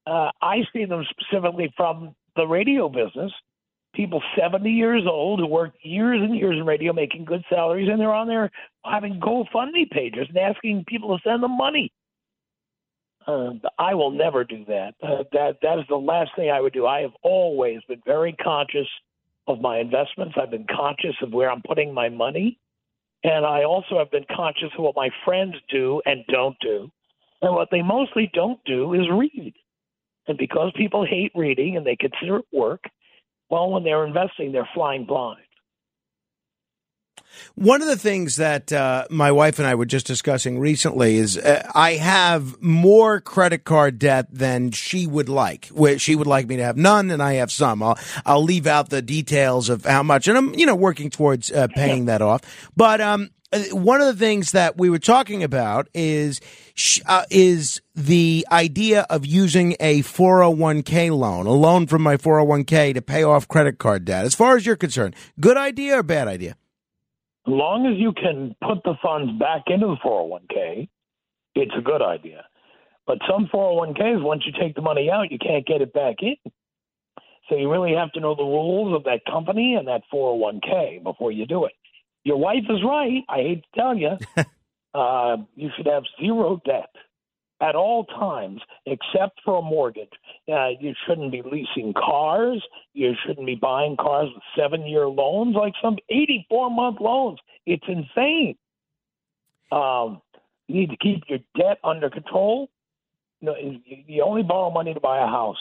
[0.05, 3.31] Uh, I see them specifically from the radio business.
[3.93, 7.99] People 70 years old who worked years and years in radio making good salaries, and
[7.99, 8.51] they're on there
[8.83, 11.91] having GoFundMe pages and asking people to send them money
[13.27, 14.93] uh, I will never do that.
[15.01, 16.85] Uh, that that is the last thing I would do.
[16.85, 18.87] I have always been very conscious
[19.47, 20.35] of my investments.
[20.41, 22.59] I've been conscious of where I'm putting my money,
[23.23, 26.91] and I also have been conscious of what my friends do and don't do.
[27.41, 29.53] And what they mostly don't do is read.
[30.27, 32.83] And because people hate reading and they consider it work,
[33.49, 35.41] well, when they're investing, they're flying blind.
[37.55, 41.37] One of the things that uh, my wife and I were just discussing recently is
[41.37, 45.67] uh, I have more credit card debt than she would like.
[45.67, 47.83] Where she would like me to have none, and I have some.
[47.83, 51.51] I'll I'll leave out the details of how much, and I'm you know working towards
[51.51, 52.41] uh, paying that off.
[52.75, 56.39] But um, uh, one of the things that we were talking about is
[57.05, 63.01] uh, is the idea of using a 401k loan, a loan from my 401k to
[63.01, 64.25] pay off credit card debt.
[64.25, 66.55] As far as you're concerned, good idea or bad idea?
[67.47, 70.87] As long as you can put the funds back into the 401k,
[71.55, 72.45] it's a good idea.
[73.07, 76.35] But some 401ks, once you take the money out, you can't get it back in.
[77.49, 81.31] So you really have to know the rules of that company and that 401k before
[81.31, 81.73] you do it.
[82.23, 83.23] Your wife is right.
[83.27, 84.17] I hate to tell you,
[84.93, 86.89] uh, you should have zero debt
[87.61, 90.11] at all times, except for a mortgage.
[90.51, 92.61] Uh, you shouldn't be leasing cars.
[92.93, 97.39] You shouldn't be buying cars with seven-year loans, like some 84-month loans.
[97.65, 98.57] It's insane.
[99.71, 100.21] Um,
[100.67, 102.69] you need to keep your debt under control.
[103.39, 103.55] You, know,
[103.85, 105.57] you only borrow money to buy a house.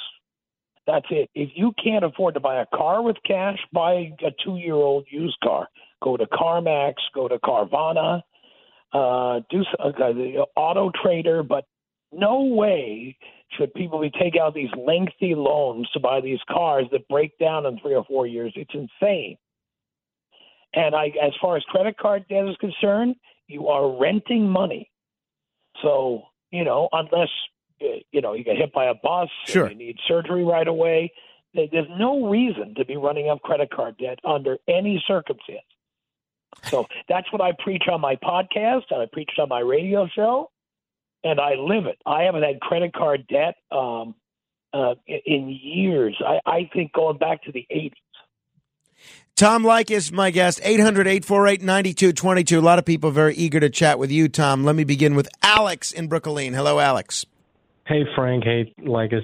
[0.87, 1.31] That's it.
[1.35, 5.69] If you can't afford to buy a car with cash, buy a two-year-old used car.
[6.03, 8.23] Go to CarMax, go to Carvana,
[8.93, 11.67] uh, do uh, the Auto Trader, but
[12.13, 13.17] no way
[13.57, 17.67] should people be taking out these lengthy loans to buy these cars that break down
[17.67, 18.53] in three or four years.
[18.55, 19.37] It's insane.
[20.73, 23.17] And I, as far as credit card debt is concerned,
[23.49, 24.91] you are renting money.
[25.83, 27.29] So you know, unless
[27.83, 29.69] uh, you know you get hit by a bus, sure.
[29.69, 31.13] you need surgery right away.
[31.53, 35.65] There's no reason to be running up credit card debt under any circumstance.
[36.65, 40.50] So that's what I preach on my podcast and I preach on my radio show,
[41.25, 41.99] and I live it.
[42.07, 44.15] I haven't had credit card debt um,
[44.73, 46.21] uh, in years.
[46.27, 47.93] I, I think going back to the 80s.
[49.37, 52.59] Tom Leykis, my guest, 800 848 9222.
[52.59, 54.65] A lot of people very eager to chat with you, Tom.
[54.65, 56.53] Let me begin with Alex in Brooklyn.
[56.53, 57.25] Hello, Alex.
[57.87, 58.45] Hey, Frank.
[58.45, 59.23] Hey, Leykis.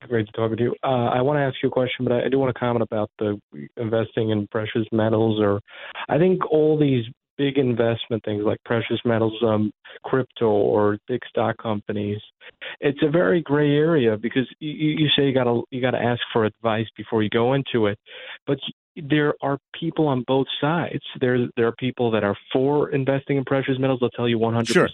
[0.00, 0.74] Great to talk with you.
[0.82, 2.82] Uh, I want to ask you a question, but I, I do want to comment
[2.82, 3.40] about the
[3.76, 5.40] investing in precious metals.
[5.40, 5.60] Or
[6.08, 7.04] I think all these
[7.36, 9.72] big investment things like precious metals, um,
[10.04, 12.20] crypto, or big stock companies.
[12.80, 16.44] It's a very gray area because you, you say you gotta you gotta ask for
[16.44, 17.98] advice before you go into it,
[18.46, 18.58] but
[18.96, 21.02] there are people on both sides.
[21.20, 24.00] There there are people that are for investing in precious metals.
[24.00, 24.66] They'll tell you 100%.
[24.68, 24.88] Sure.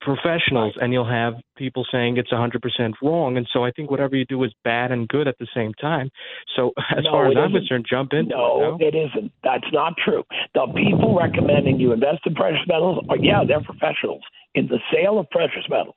[0.00, 3.36] Professionals, and you'll have people saying it's 100% wrong.
[3.36, 6.10] And so I think whatever you do is bad and good at the same time.
[6.54, 7.60] So as no, far as I'm isn't.
[7.60, 8.28] concerned, jump in.
[8.28, 8.76] no.
[8.78, 9.32] No, it isn't.
[9.42, 10.24] That's not true.
[10.54, 14.22] The people recommending you invest in precious metals are, yeah, they're professionals
[14.56, 15.94] in the sale of precious metals.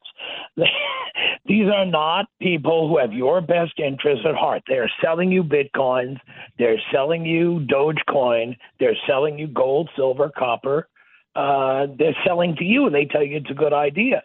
[1.45, 4.63] These are not people who have your best interests at heart.
[4.67, 6.17] They are selling you bitcoins,
[6.59, 10.87] they're selling you Dogecoin, they're selling you gold, silver, copper.
[11.35, 14.23] Uh, they're selling to you, and they tell you it's a good idea.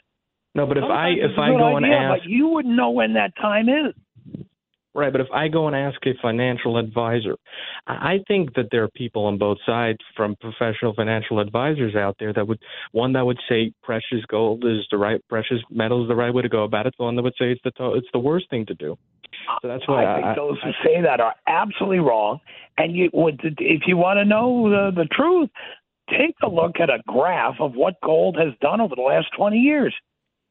[0.55, 2.91] No, but if Sometimes I if I go idea, and ask, but you wouldn't know
[2.91, 3.95] when that time is.
[4.97, 7.35] Right, but if I go and ask a financial advisor,
[7.89, 12.33] I think that there are people on both sides from professional financial advisors out there
[12.33, 12.61] that would
[12.93, 16.43] one that would say precious gold is the right precious metal is the right way
[16.43, 16.95] to go about it.
[16.97, 18.97] The one that would say it's the it's the worst thing to do.
[19.63, 22.39] So that's why I think I, those who say that are absolutely wrong.
[22.79, 25.51] And you would if you want to know the, the truth,
[26.11, 29.59] take a look at a graph of what gold has done over the last twenty
[29.59, 29.95] years.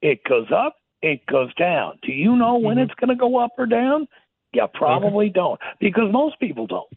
[0.01, 1.99] It goes up, it goes down.
[2.01, 2.83] Do you know when Mm-hmm.
[2.83, 4.07] it's going to go up or down?
[4.53, 6.87] You probably don't, because most people don't.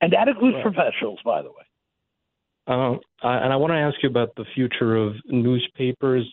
[0.00, 0.64] And that includes Right.
[0.64, 1.64] professionals, by the way.
[2.66, 6.24] Uh, and I want to ask you about the future of newspapers.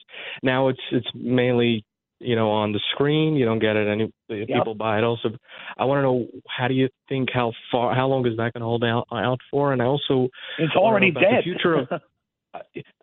[0.44, 1.84] Now it's it's mainly
[2.20, 3.36] you know on the screen.
[3.36, 4.12] You don't get it any
[4.46, 5.04] people buy it.
[5.04, 5.30] Also,
[5.78, 8.62] I want to know how do you think how far how long is that going
[8.62, 9.74] to hold out out for?
[9.74, 11.40] And I also It's already dead.
[11.40, 11.88] The future of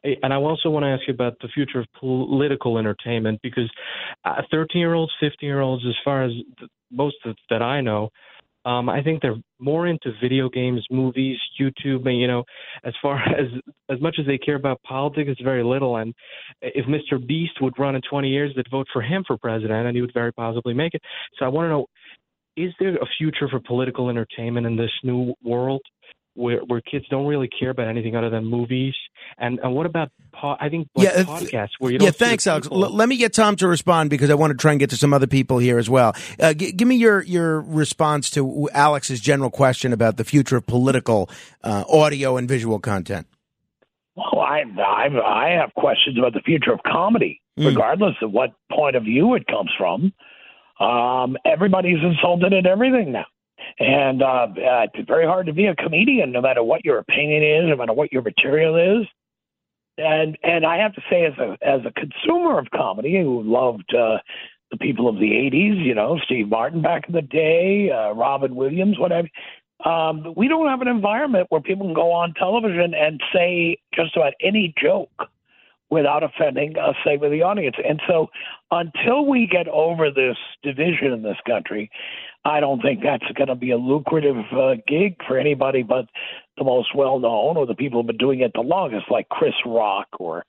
[0.04, 3.70] and I also want to ask you about the future of political entertainment because
[4.24, 6.32] uh, 13 year olds, 15 year olds, as far as
[6.90, 7.16] most
[7.50, 8.10] that I know,
[8.66, 12.06] um, I think they're more into video games, movies, YouTube.
[12.06, 12.42] And, you know,
[12.84, 13.46] as far as
[13.88, 15.96] as much as they care about politics, it's very little.
[15.96, 16.12] And
[16.60, 17.24] if Mr.
[17.24, 20.12] Beast would run in 20 years, they'd vote for him for president, and he would
[20.12, 21.02] very possibly make it.
[21.38, 21.86] So I want to know:
[22.56, 25.82] is there a future for political entertainment in this new world?
[26.36, 28.94] Where, where kids don't really care about anything other than movies,
[29.38, 32.46] and and what about po- I think like Yeah, podcasts where you don't Yeah, thanks,
[32.46, 32.68] Alex.
[32.70, 34.96] L- let me get Tom to respond because I want to try and get to
[34.96, 36.14] some other people here as well.
[36.38, 40.66] Uh, g- give me your, your response to Alex's general question about the future of
[40.66, 41.28] political
[41.64, 43.26] uh, audio and visual content.
[44.14, 47.66] Well, I, I I have questions about the future of comedy, Mm.
[47.68, 50.12] regardless of what point of view it comes from.
[50.78, 53.24] Um, everybody's insulted at everything now,
[53.78, 57.42] and uh, uh, it's very hard to be a comedian, no matter what your opinion
[57.42, 59.06] is, no matter what your material is.
[59.98, 63.94] And and I have to say, as a as a consumer of comedy who loved
[63.94, 64.18] uh,
[64.70, 68.54] the people of the '80s, you know, Steve Martin back in the day, uh, Robin
[68.54, 69.28] Williams, whatever.
[69.84, 74.16] Um, we don't have an environment where people can go on television and say just
[74.16, 75.28] about any joke
[75.90, 77.76] without offending a segment of the audience.
[77.86, 78.28] And so,
[78.70, 81.90] until we get over this division in this country,
[82.46, 86.06] I don't think that's going to be a lucrative uh, gig for anybody but
[86.56, 89.54] the most well known or the people who've been doing it the longest, like Chris
[89.66, 90.44] Rock or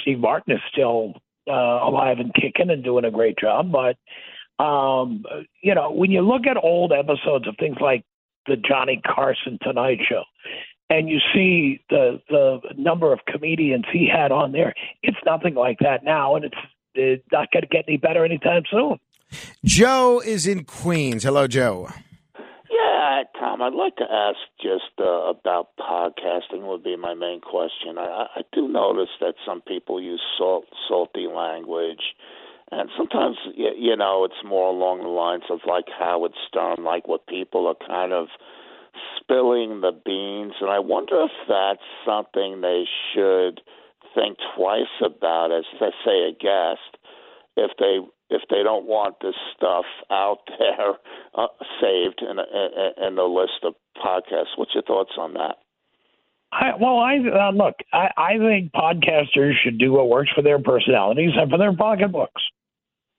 [0.00, 1.14] Steve Martin is still
[1.48, 3.72] uh, alive and kicking and doing a great job.
[3.72, 3.96] But
[4.62, 5.24] um,
[5.62, 8.04] you know, when you look at old episodes of things like
[8.46, 10.24] the Johnny Carson Tonight Show,
[10.90, 15.78] and you see the the number of comedians he had on there, it's nothing like
[15.80, 16.58] that now, and it's,
[16.94, 18.98] it's not going to get any better anytime soon.
[19.64, 21.24] Joe is in Queens.
[21.24, 21.88] Hello, Joe.
[22.70, 26.62] Yeah, Tom, I'd like to ask just uh, about podcasting.
[26.62, 27.98] Would be my main question.
[27.98, 32.14] I, I do notice that some people use salt, salty language,
[32.70, 37.26] and sometimes you know it's more along the lines of like Howard Stern, like what
[37.26, 38.28] people are kind of
[39.18, 43.60] spilling the beans, and I wonder if that's something they should
[44.14, 46.98] think twice about as they say a guest
[47.56, 47.98] if they
[48.32, 50.94] if they don't want this stuff out there
[51.34, 51.46] uh,
[51.80, 52.38] saved in,
[53.06, 54.56] in the list of podcasts.
[54.56, 55.56] What's your thoughts on that?
[56.52, 57.76] I, well, I uh, look.
[57.92, 62.42] I, I think podcasters should do what works for their personalities and for their pocketbooks.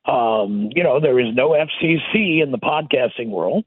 [0.06, 3.66] Um, you know, there is no FCC in the podcasting world.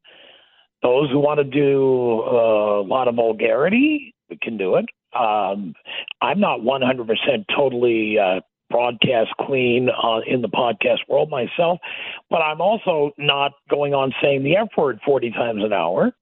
[0.82, 4.84] Those who want to do uh, a lot of vulgarity can do it.
[5.18, 5.74] Um,
[6.20, 8.40] I'm not 100% totally uh,
[8.70, 11.78] broadcast clean uh, in the podcast world myself,
[12.30, 16.12] but I'm also not going on saying the F word 40 times an hour.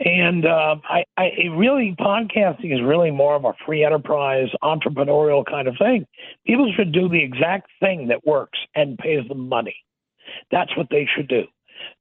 [0.00, 5.68] And uh, I, I really, podcasting is really more of a free enterprise, entrepreneurial kind
[5.68, 6.06] of thing.
[6.46, 9.76] People should do the exact thing that works and pays them money.
[10.50, 11.44] That's what they should do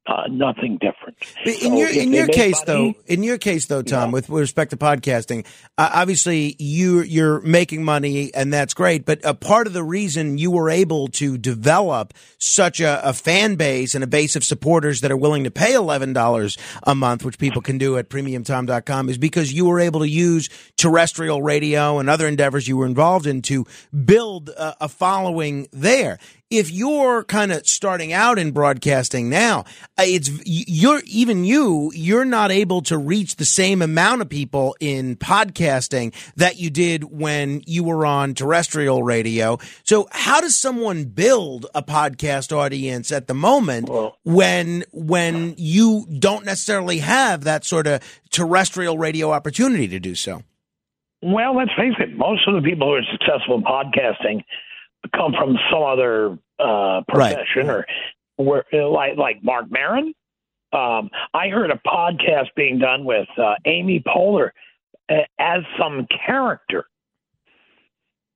[0.08, 1.16] uh, nothing different.
[1.46, 4.14] In so your in your case money, though, in your case though, Tom, yeah.
[4.14, 5.46] with respect to podcasting,
[5.78, 9.06] uh, obviously you you're making money and that's great.
[9.06, 13.56] But a part of the reason you were able to develop such a, a fan
[13.56, 17.24] base and a base of supporters that are willing to pay eleven dollars a month,
[17.24, 22.00] which people can do at premiumtom.com, is because you were able to use terrestrial radio
[22.00, 23.68] and other endeavors you were involved in to
[24.04, 26.18] build a, a following there
[26.52, 29.62] if you're kind of starting out in broadcasting now,
[29.98, 34.76] uh, it's you're even you you're not able to reach the same amount of people
[34.82, 39.58] in podcasting that you did when you were on terrestrial radio.
[39.84, 46.06] So how does someone build a podcast audience at the moment well, when when you
[46.20, 50.44] don't necessarily have that sort of terrestrial radio opportunity to do so?
[51.24, 54.44] Well, let's face it, most of the people who are successful in podcasting
[55.16, 57.86] come from some other uh, profession right.
[58.38, 60.14] or where, like like Marc Maron.
[60.74, 64.52] Um, I heard a podcast being done with uh, Amy Poehler
[65.10, 66.86] uh, as some character.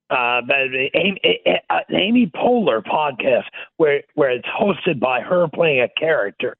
[0.08, 1.20] Uh, the Amy,
[1.68, 3.44] uh, Amy Poehler podcast
[3.76, 6.56] where where it's hosted by her playing a character.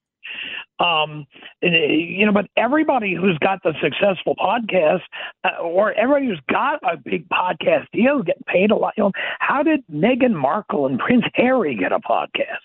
[0.79, 1.27] Um,
[1.62, 5.01] you know, but everybody who's got the successful podcast,
[5.45, 8.95] uh, or everybody who's got a big podcast deal, getting paid a lot.
[8.97, 12.59] You know, how did Meghan Markle and Prince Harry get a podcast?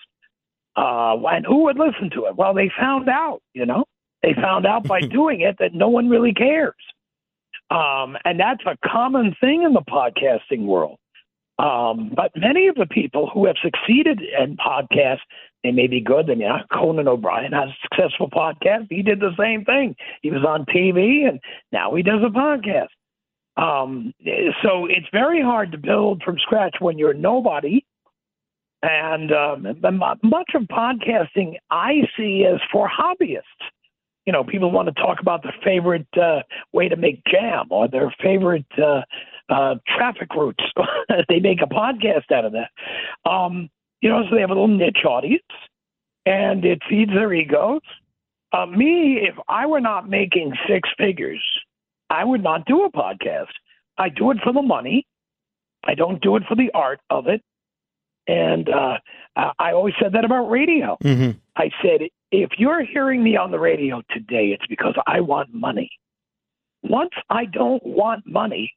[0.75, 2.35] Uh, and who would listen to it?
[2.35, 3.41] Well, they found out.
[3.53, 3.85] You know,
[4.23, 6.75] they found out by doing it that no one really cares.
[7.69, 10.97] Um, and that's a common thing in the podcasting world.
[11.57, 15.19] Um, but many of the people who have succeeded in podcasts
[15.63, 16.29] they may be good.
[16.29, 18.87] I mean, Conan O'Brien has a successful podcast.
[18.89, 19.95] He did the same thing.
[20.21, 21.39] He was on TV, and
[21.71, 22.87] now he does a podcast.
[23.57, 24.13] Um,
[24.63, 27.85] so it's very hard to build from scratch when you're nobody.
[28.83, 29.63] And um,
[30.23, 33.43] much of podcasting I see as for hobbyists.
[34.25, 36.41] You know, people want to talk about their favorite uh,
[36.73, 39.01] way to make jam or their favorite uh,
[39.49, 40.63] uh, traffic routes.
[41.29, 43.29] they make a podcast out of that.
[43.29, 43.69] Um,
[44.01, 45.43] you know, so they have a little niche audience,
[46.25, 47.81] and it feeds their egos.
[48.51, 51.41] Uh, me, if I were not making six figures,
[52.09, 53.53] I would not do a podcast.
[53.97, 55.05] I do it for the money.
[55.83, 57.41] I don't do it for the art of it.
[58.27, 58.97] And uh,
[59.35, 60.97] I always said that about radio.
[61.03, 61.37] Mm-hmm.
[61.55, 65.89] I said, if you're hearing me on the radio today, it's because I want money.
[66.83, 68.73] Once I don't want money,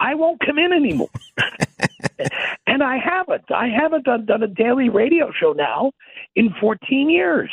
[0.00, 1.08] I won't come in anymore.
[2.66, 3.44] and I haven't.
[3.50, 5.92] I haven't done, done a daily radio show now
[6.34, 7.50] in 14 years.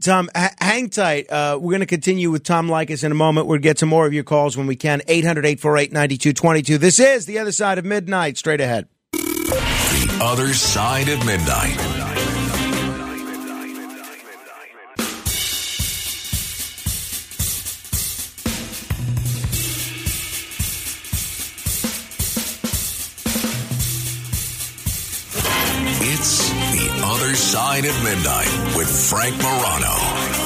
[0.00, 1.30] Tom, h- hang tight.
[1.30, 3.46] Uh, we're going to continue with Tom Leykis in a moment.
[3.46, 5.02] We'll get some more of your calls when we can.
[5.08, 6.78] 800 848 9222.
[6.78, 8.36] This is The Other Side of Midnight.
[8.38, 8.88] Straight ahead.
[9.12, 11.95] The Other Side of Midnight.
[27.36, 30.45] Side of Midnight with Frank Morano.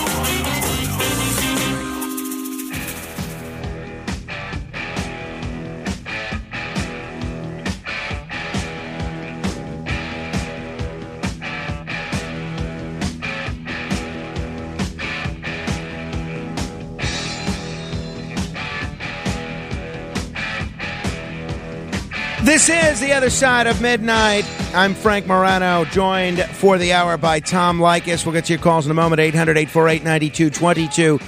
[22.70, 24.44] Is the other side of midnight.
[24.74, 28.24] I'm Frank Morano, joined for the hour by Tom Leykis.
[28.24, 29.20] We'll get to your calls in a moment.
[29.20, 31.18] 800 848 9222.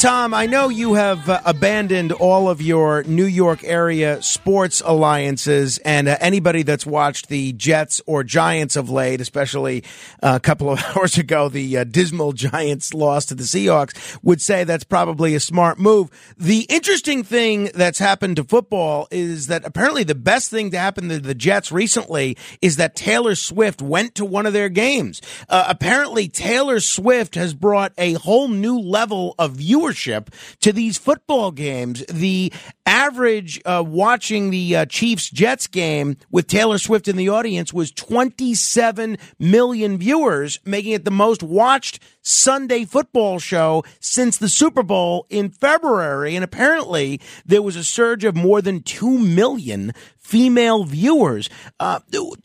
[0.00, 5.76] Tom, I know you have uh, abandoned all of your New York area sports alliances,
[5.76, 9.84] and uh, anybody that's watched the Jets or Giants of late, especially
[10.22, 14.40] uh, a couple of hours ago, the uh, dismal Giants loss to the Seahawks, would
[14.40, 16.08] say that's probably a smart move.
[16.38, 21.10] The interesting thing that's happened to football is that apparently the best thing to happen
[21.10, 25.20] to the Jets recently is that Taylor Swift went to one of their games.
[25.46, 31.50] Uh, apparently, Taylor Swift has brought a whole new level of viewership to these football
[31.50, 32.04] games.
[32.08, 32.52] The
[32.86, 37.92] average uh, watching the uh, Chiefs Jets game with Taylor Swift in the audience was
[37.92, 45.26] 27 million viewers, making it the most watched Sunday football show since the Super Bowl
[45.30, 46.34] in February.
[46.34, 51.48] And apparently, there was a surge of more than 2 million female viewers.
[51.78, 52.00] Uh,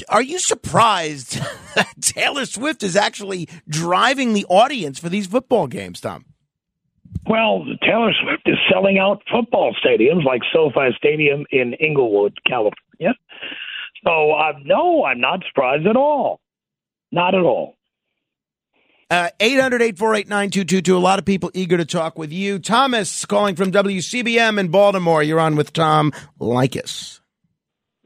[0.10, 1.39] are you surprised
[1.76, 6.26] that Taylor Swift is actually driving the audience for these football games, Tom?
[7.28, 13.16] Well, Taylor Swift is selling out football stadiums like SoFi Stadium in Inglewood, California.
[14.05, 16.39] So, uh, no, I'm not surprised at all.
[17.11, 17.76] Not at all.
[19.09, 20.97] Uh, 800 848 9222.
[20.97, 22.57] A lot of people eager to talk with you.
[22.59, 25.22] Thomas calling from WCBM in Baltimore.
[25.22, 27.20] You're on with Tom Leykis.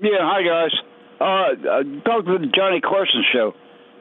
[0.01, 0.72] Yeah, hi, guys.
[1.20, 3.53] Uh, uh, talk to the Johnny Carson show.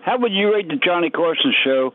[0.04, 1.92] How would you rate the Johnny Carson show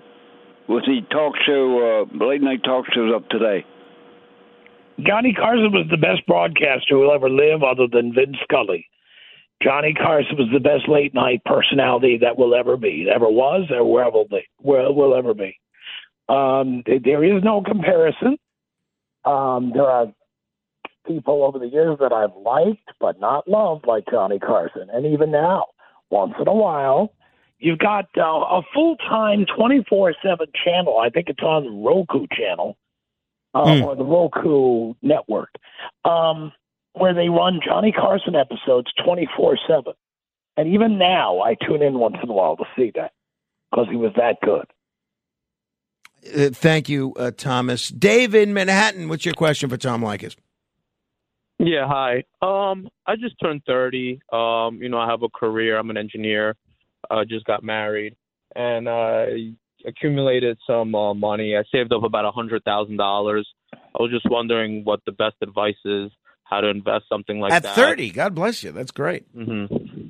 [0.68, 3.66] with the talk show, uh, late night talk shows up today?
[5.06, 8.88] Johnny Carson was the best broadcaster who will ever live other than Vince Scully.
[9.62, 13.84] Johnny Carson was the best late night personality that will ever be, ever was, or
[13.86, 15.58] will be, where will ever be.
[16.30, 18.38] Um, there is no comparison.
[19.26, 20.08] Um, there are
[21.08, 25.32] people over the years that I've liked but not loved, like Johnny Carson, and even
[25.32, 25.68] now,
[26.10, 27.14] once in a while,
[27.64, 31.00] you've got uh, a full time, twenty four seven channel.
[31.00, 32.78] I think it's on the Roku channel
[33.54, 33.84] uh, mm.
[33.84, 35.50] or the Roku network.
[36.06, 36.52] Um,
[36.94, 39.94] where they run Johnny Carson episodes 24 7.
[40.58, 43.12] And even now, I tune in once in a while to see that
[43.72, 44.66] because he was that good.
[46.36, 47.90] Uh, thank you, uh, Thomas.
[47.90, 50.36] Dave in Manhattan, what's your question for Tom Leykis?
[51.60, 52.24] Yeah, hi.
[52.42, 54.22] Um, I just turned 30.
[54.32, 55.78] Um, you know, I have a career.
[55.78, 56.56] I'm an engineer.
[57.10, 58.16] I uh, just got married.
[58.56, 59.54] And I
[59.86, 61.58] accumulated some uh, money.
[61.58, 63.44] I saved up about a $100,000.
[63.74, 66.12] I was just wondering what the best advice is
[66.44, 67.78] how to invest something like At that.
[67.78, 68.72] At 30, God bless you.
[68.72, 69.26] That's great.
[69.36, 70.08] Mm-hmm.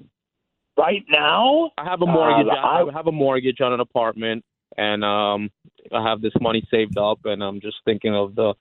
[0.78, 2.52] Right now, I have a mortgage.
[2.52, 4.44] Uh, I have a mortgage on an apartment,
[4.76, 5.52] and um,
[5.92, 8.56] I have this money saved up, and I'm just thinking of the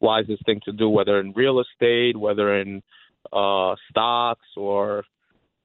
[0.00, 2.82] wisest thing to do, whether in real estate, whether in
[3.32, 5.04] uh, stocks, or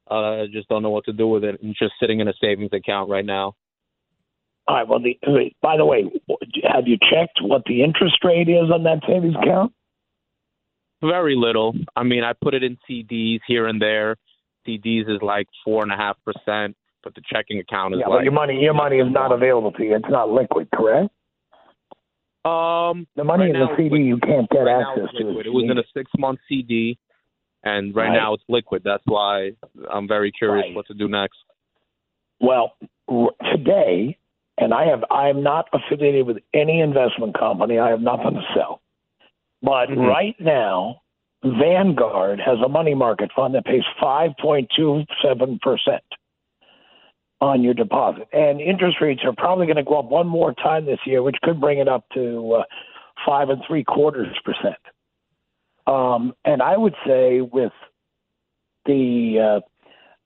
[0.10, 1.60] uh, I just don't know what to do with it.
[1.64, 3.56] I'm just sitting in a savings account right now.
[4.68, 4.88] All right.
[4.88, 5.18] Well, the,
[5.62, 6.04] by the way,
[6.64, 9.74] have you checked what the interest rate is on that savings account?
[11.02, 11.74] Very little.
[11.96, 14.16] I mean, I put it in CDs here and there.
[14.68, 18.24] CDs is like four and a half percent, but the checking account is yeah, like
[18.24, 18.60] your money.
[18.60, 19.96] Your money is not available to you.
[19.96, 21.10] It's not liquid, correct?
[22.46, 25.40] Um, the money right in the CD you can't get right access to.
[25.40, 26.98] It, It was in a six month CD,
[27.64, 28.82] and right, right, now it's liquid.
[28.86, 29.52] That's why
[29.92, 30.76] I'm very curious right.
[30.76, 31.38] what to do next.
[32.40, 32.74] Well,
[33.52, 34.18] today,
[34.58, 37.80] and I have I am not affiliated with any investment company.
[37.80, 38.82] I have nothing to sell.
[39.62, 40.02] But mm-hmm.
[40.02, 41.02] right now,
[41.44, 46.00] Vanguard has a money market fund that pays 5.27%
[47.42, 48.28] on your deposit.
[48.34, 51.38] And interest rates are probably going to go up one more time this year, which
[51.42, 52.64] could bring it up to uh,
[53.26, 54.78] five and three quarters percent.
[55.90, 57.72] Um, and I would say with
[58.86, 59.62] the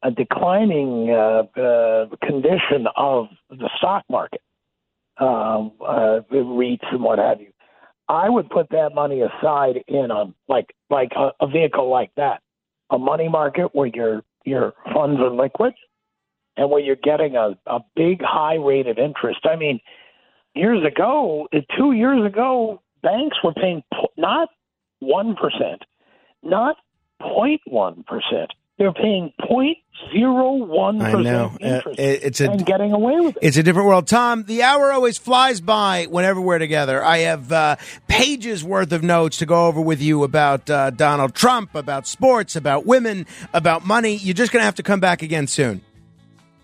[0.03, 4.41] uh, declining uh, uh, condition of the stock market,
[5.19, 7.53] um, uh, REITs and what have you,
[8.09, 12.41] I would put that money aside in a like like a, a vehicle like that,
[12.89, 15.73] a money market where your your funds are liquid,
[16.57, 19.45] and where you're getting a a big high rate of interest.
[19.45, 19.79] I mean,
[20.55, 21.47] years ago,
[21.77, 23.83] two years ago, banks were paying
[24.17, 24.49] not
[25.03, 25.83] one percent,
[26.41, 26.75] not
[27.21, 28.51] 0.1 percent.
[28.79, 29.31] They're paying
[30.11, 31.49] zero one I know.
[31.49, 33.43] percent Uh, interest it's a- and getting away with it.
[33.43, 34.07] It's a different world.
[34.07, 37.03] Tom, the hour always flies by whenever we're together.
[37.03, 37.75] I have uh,
[38.07, 42.55] pages worth of notes to go over with you about uh, Donald Trump, about sports,
[42.55, 44.15] about women, about money.
[44.15, 45.81] You're just going to have to come back again soon.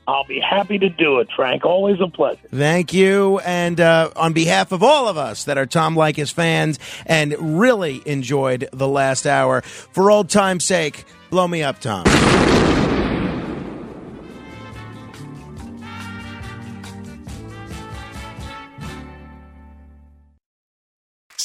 [0.09, 1.65] I'll be happy to do it, Frank.
[1.65, 2.39] Always a pleasure.
[2.49, 3.39] Thank you.
[3.39, 8.01] And uh, on behalf of all of us that are Tom Leykis fans and really
[8.05, 12.05] enjoyed the last hour, for old time's sake, blow me up, Tom.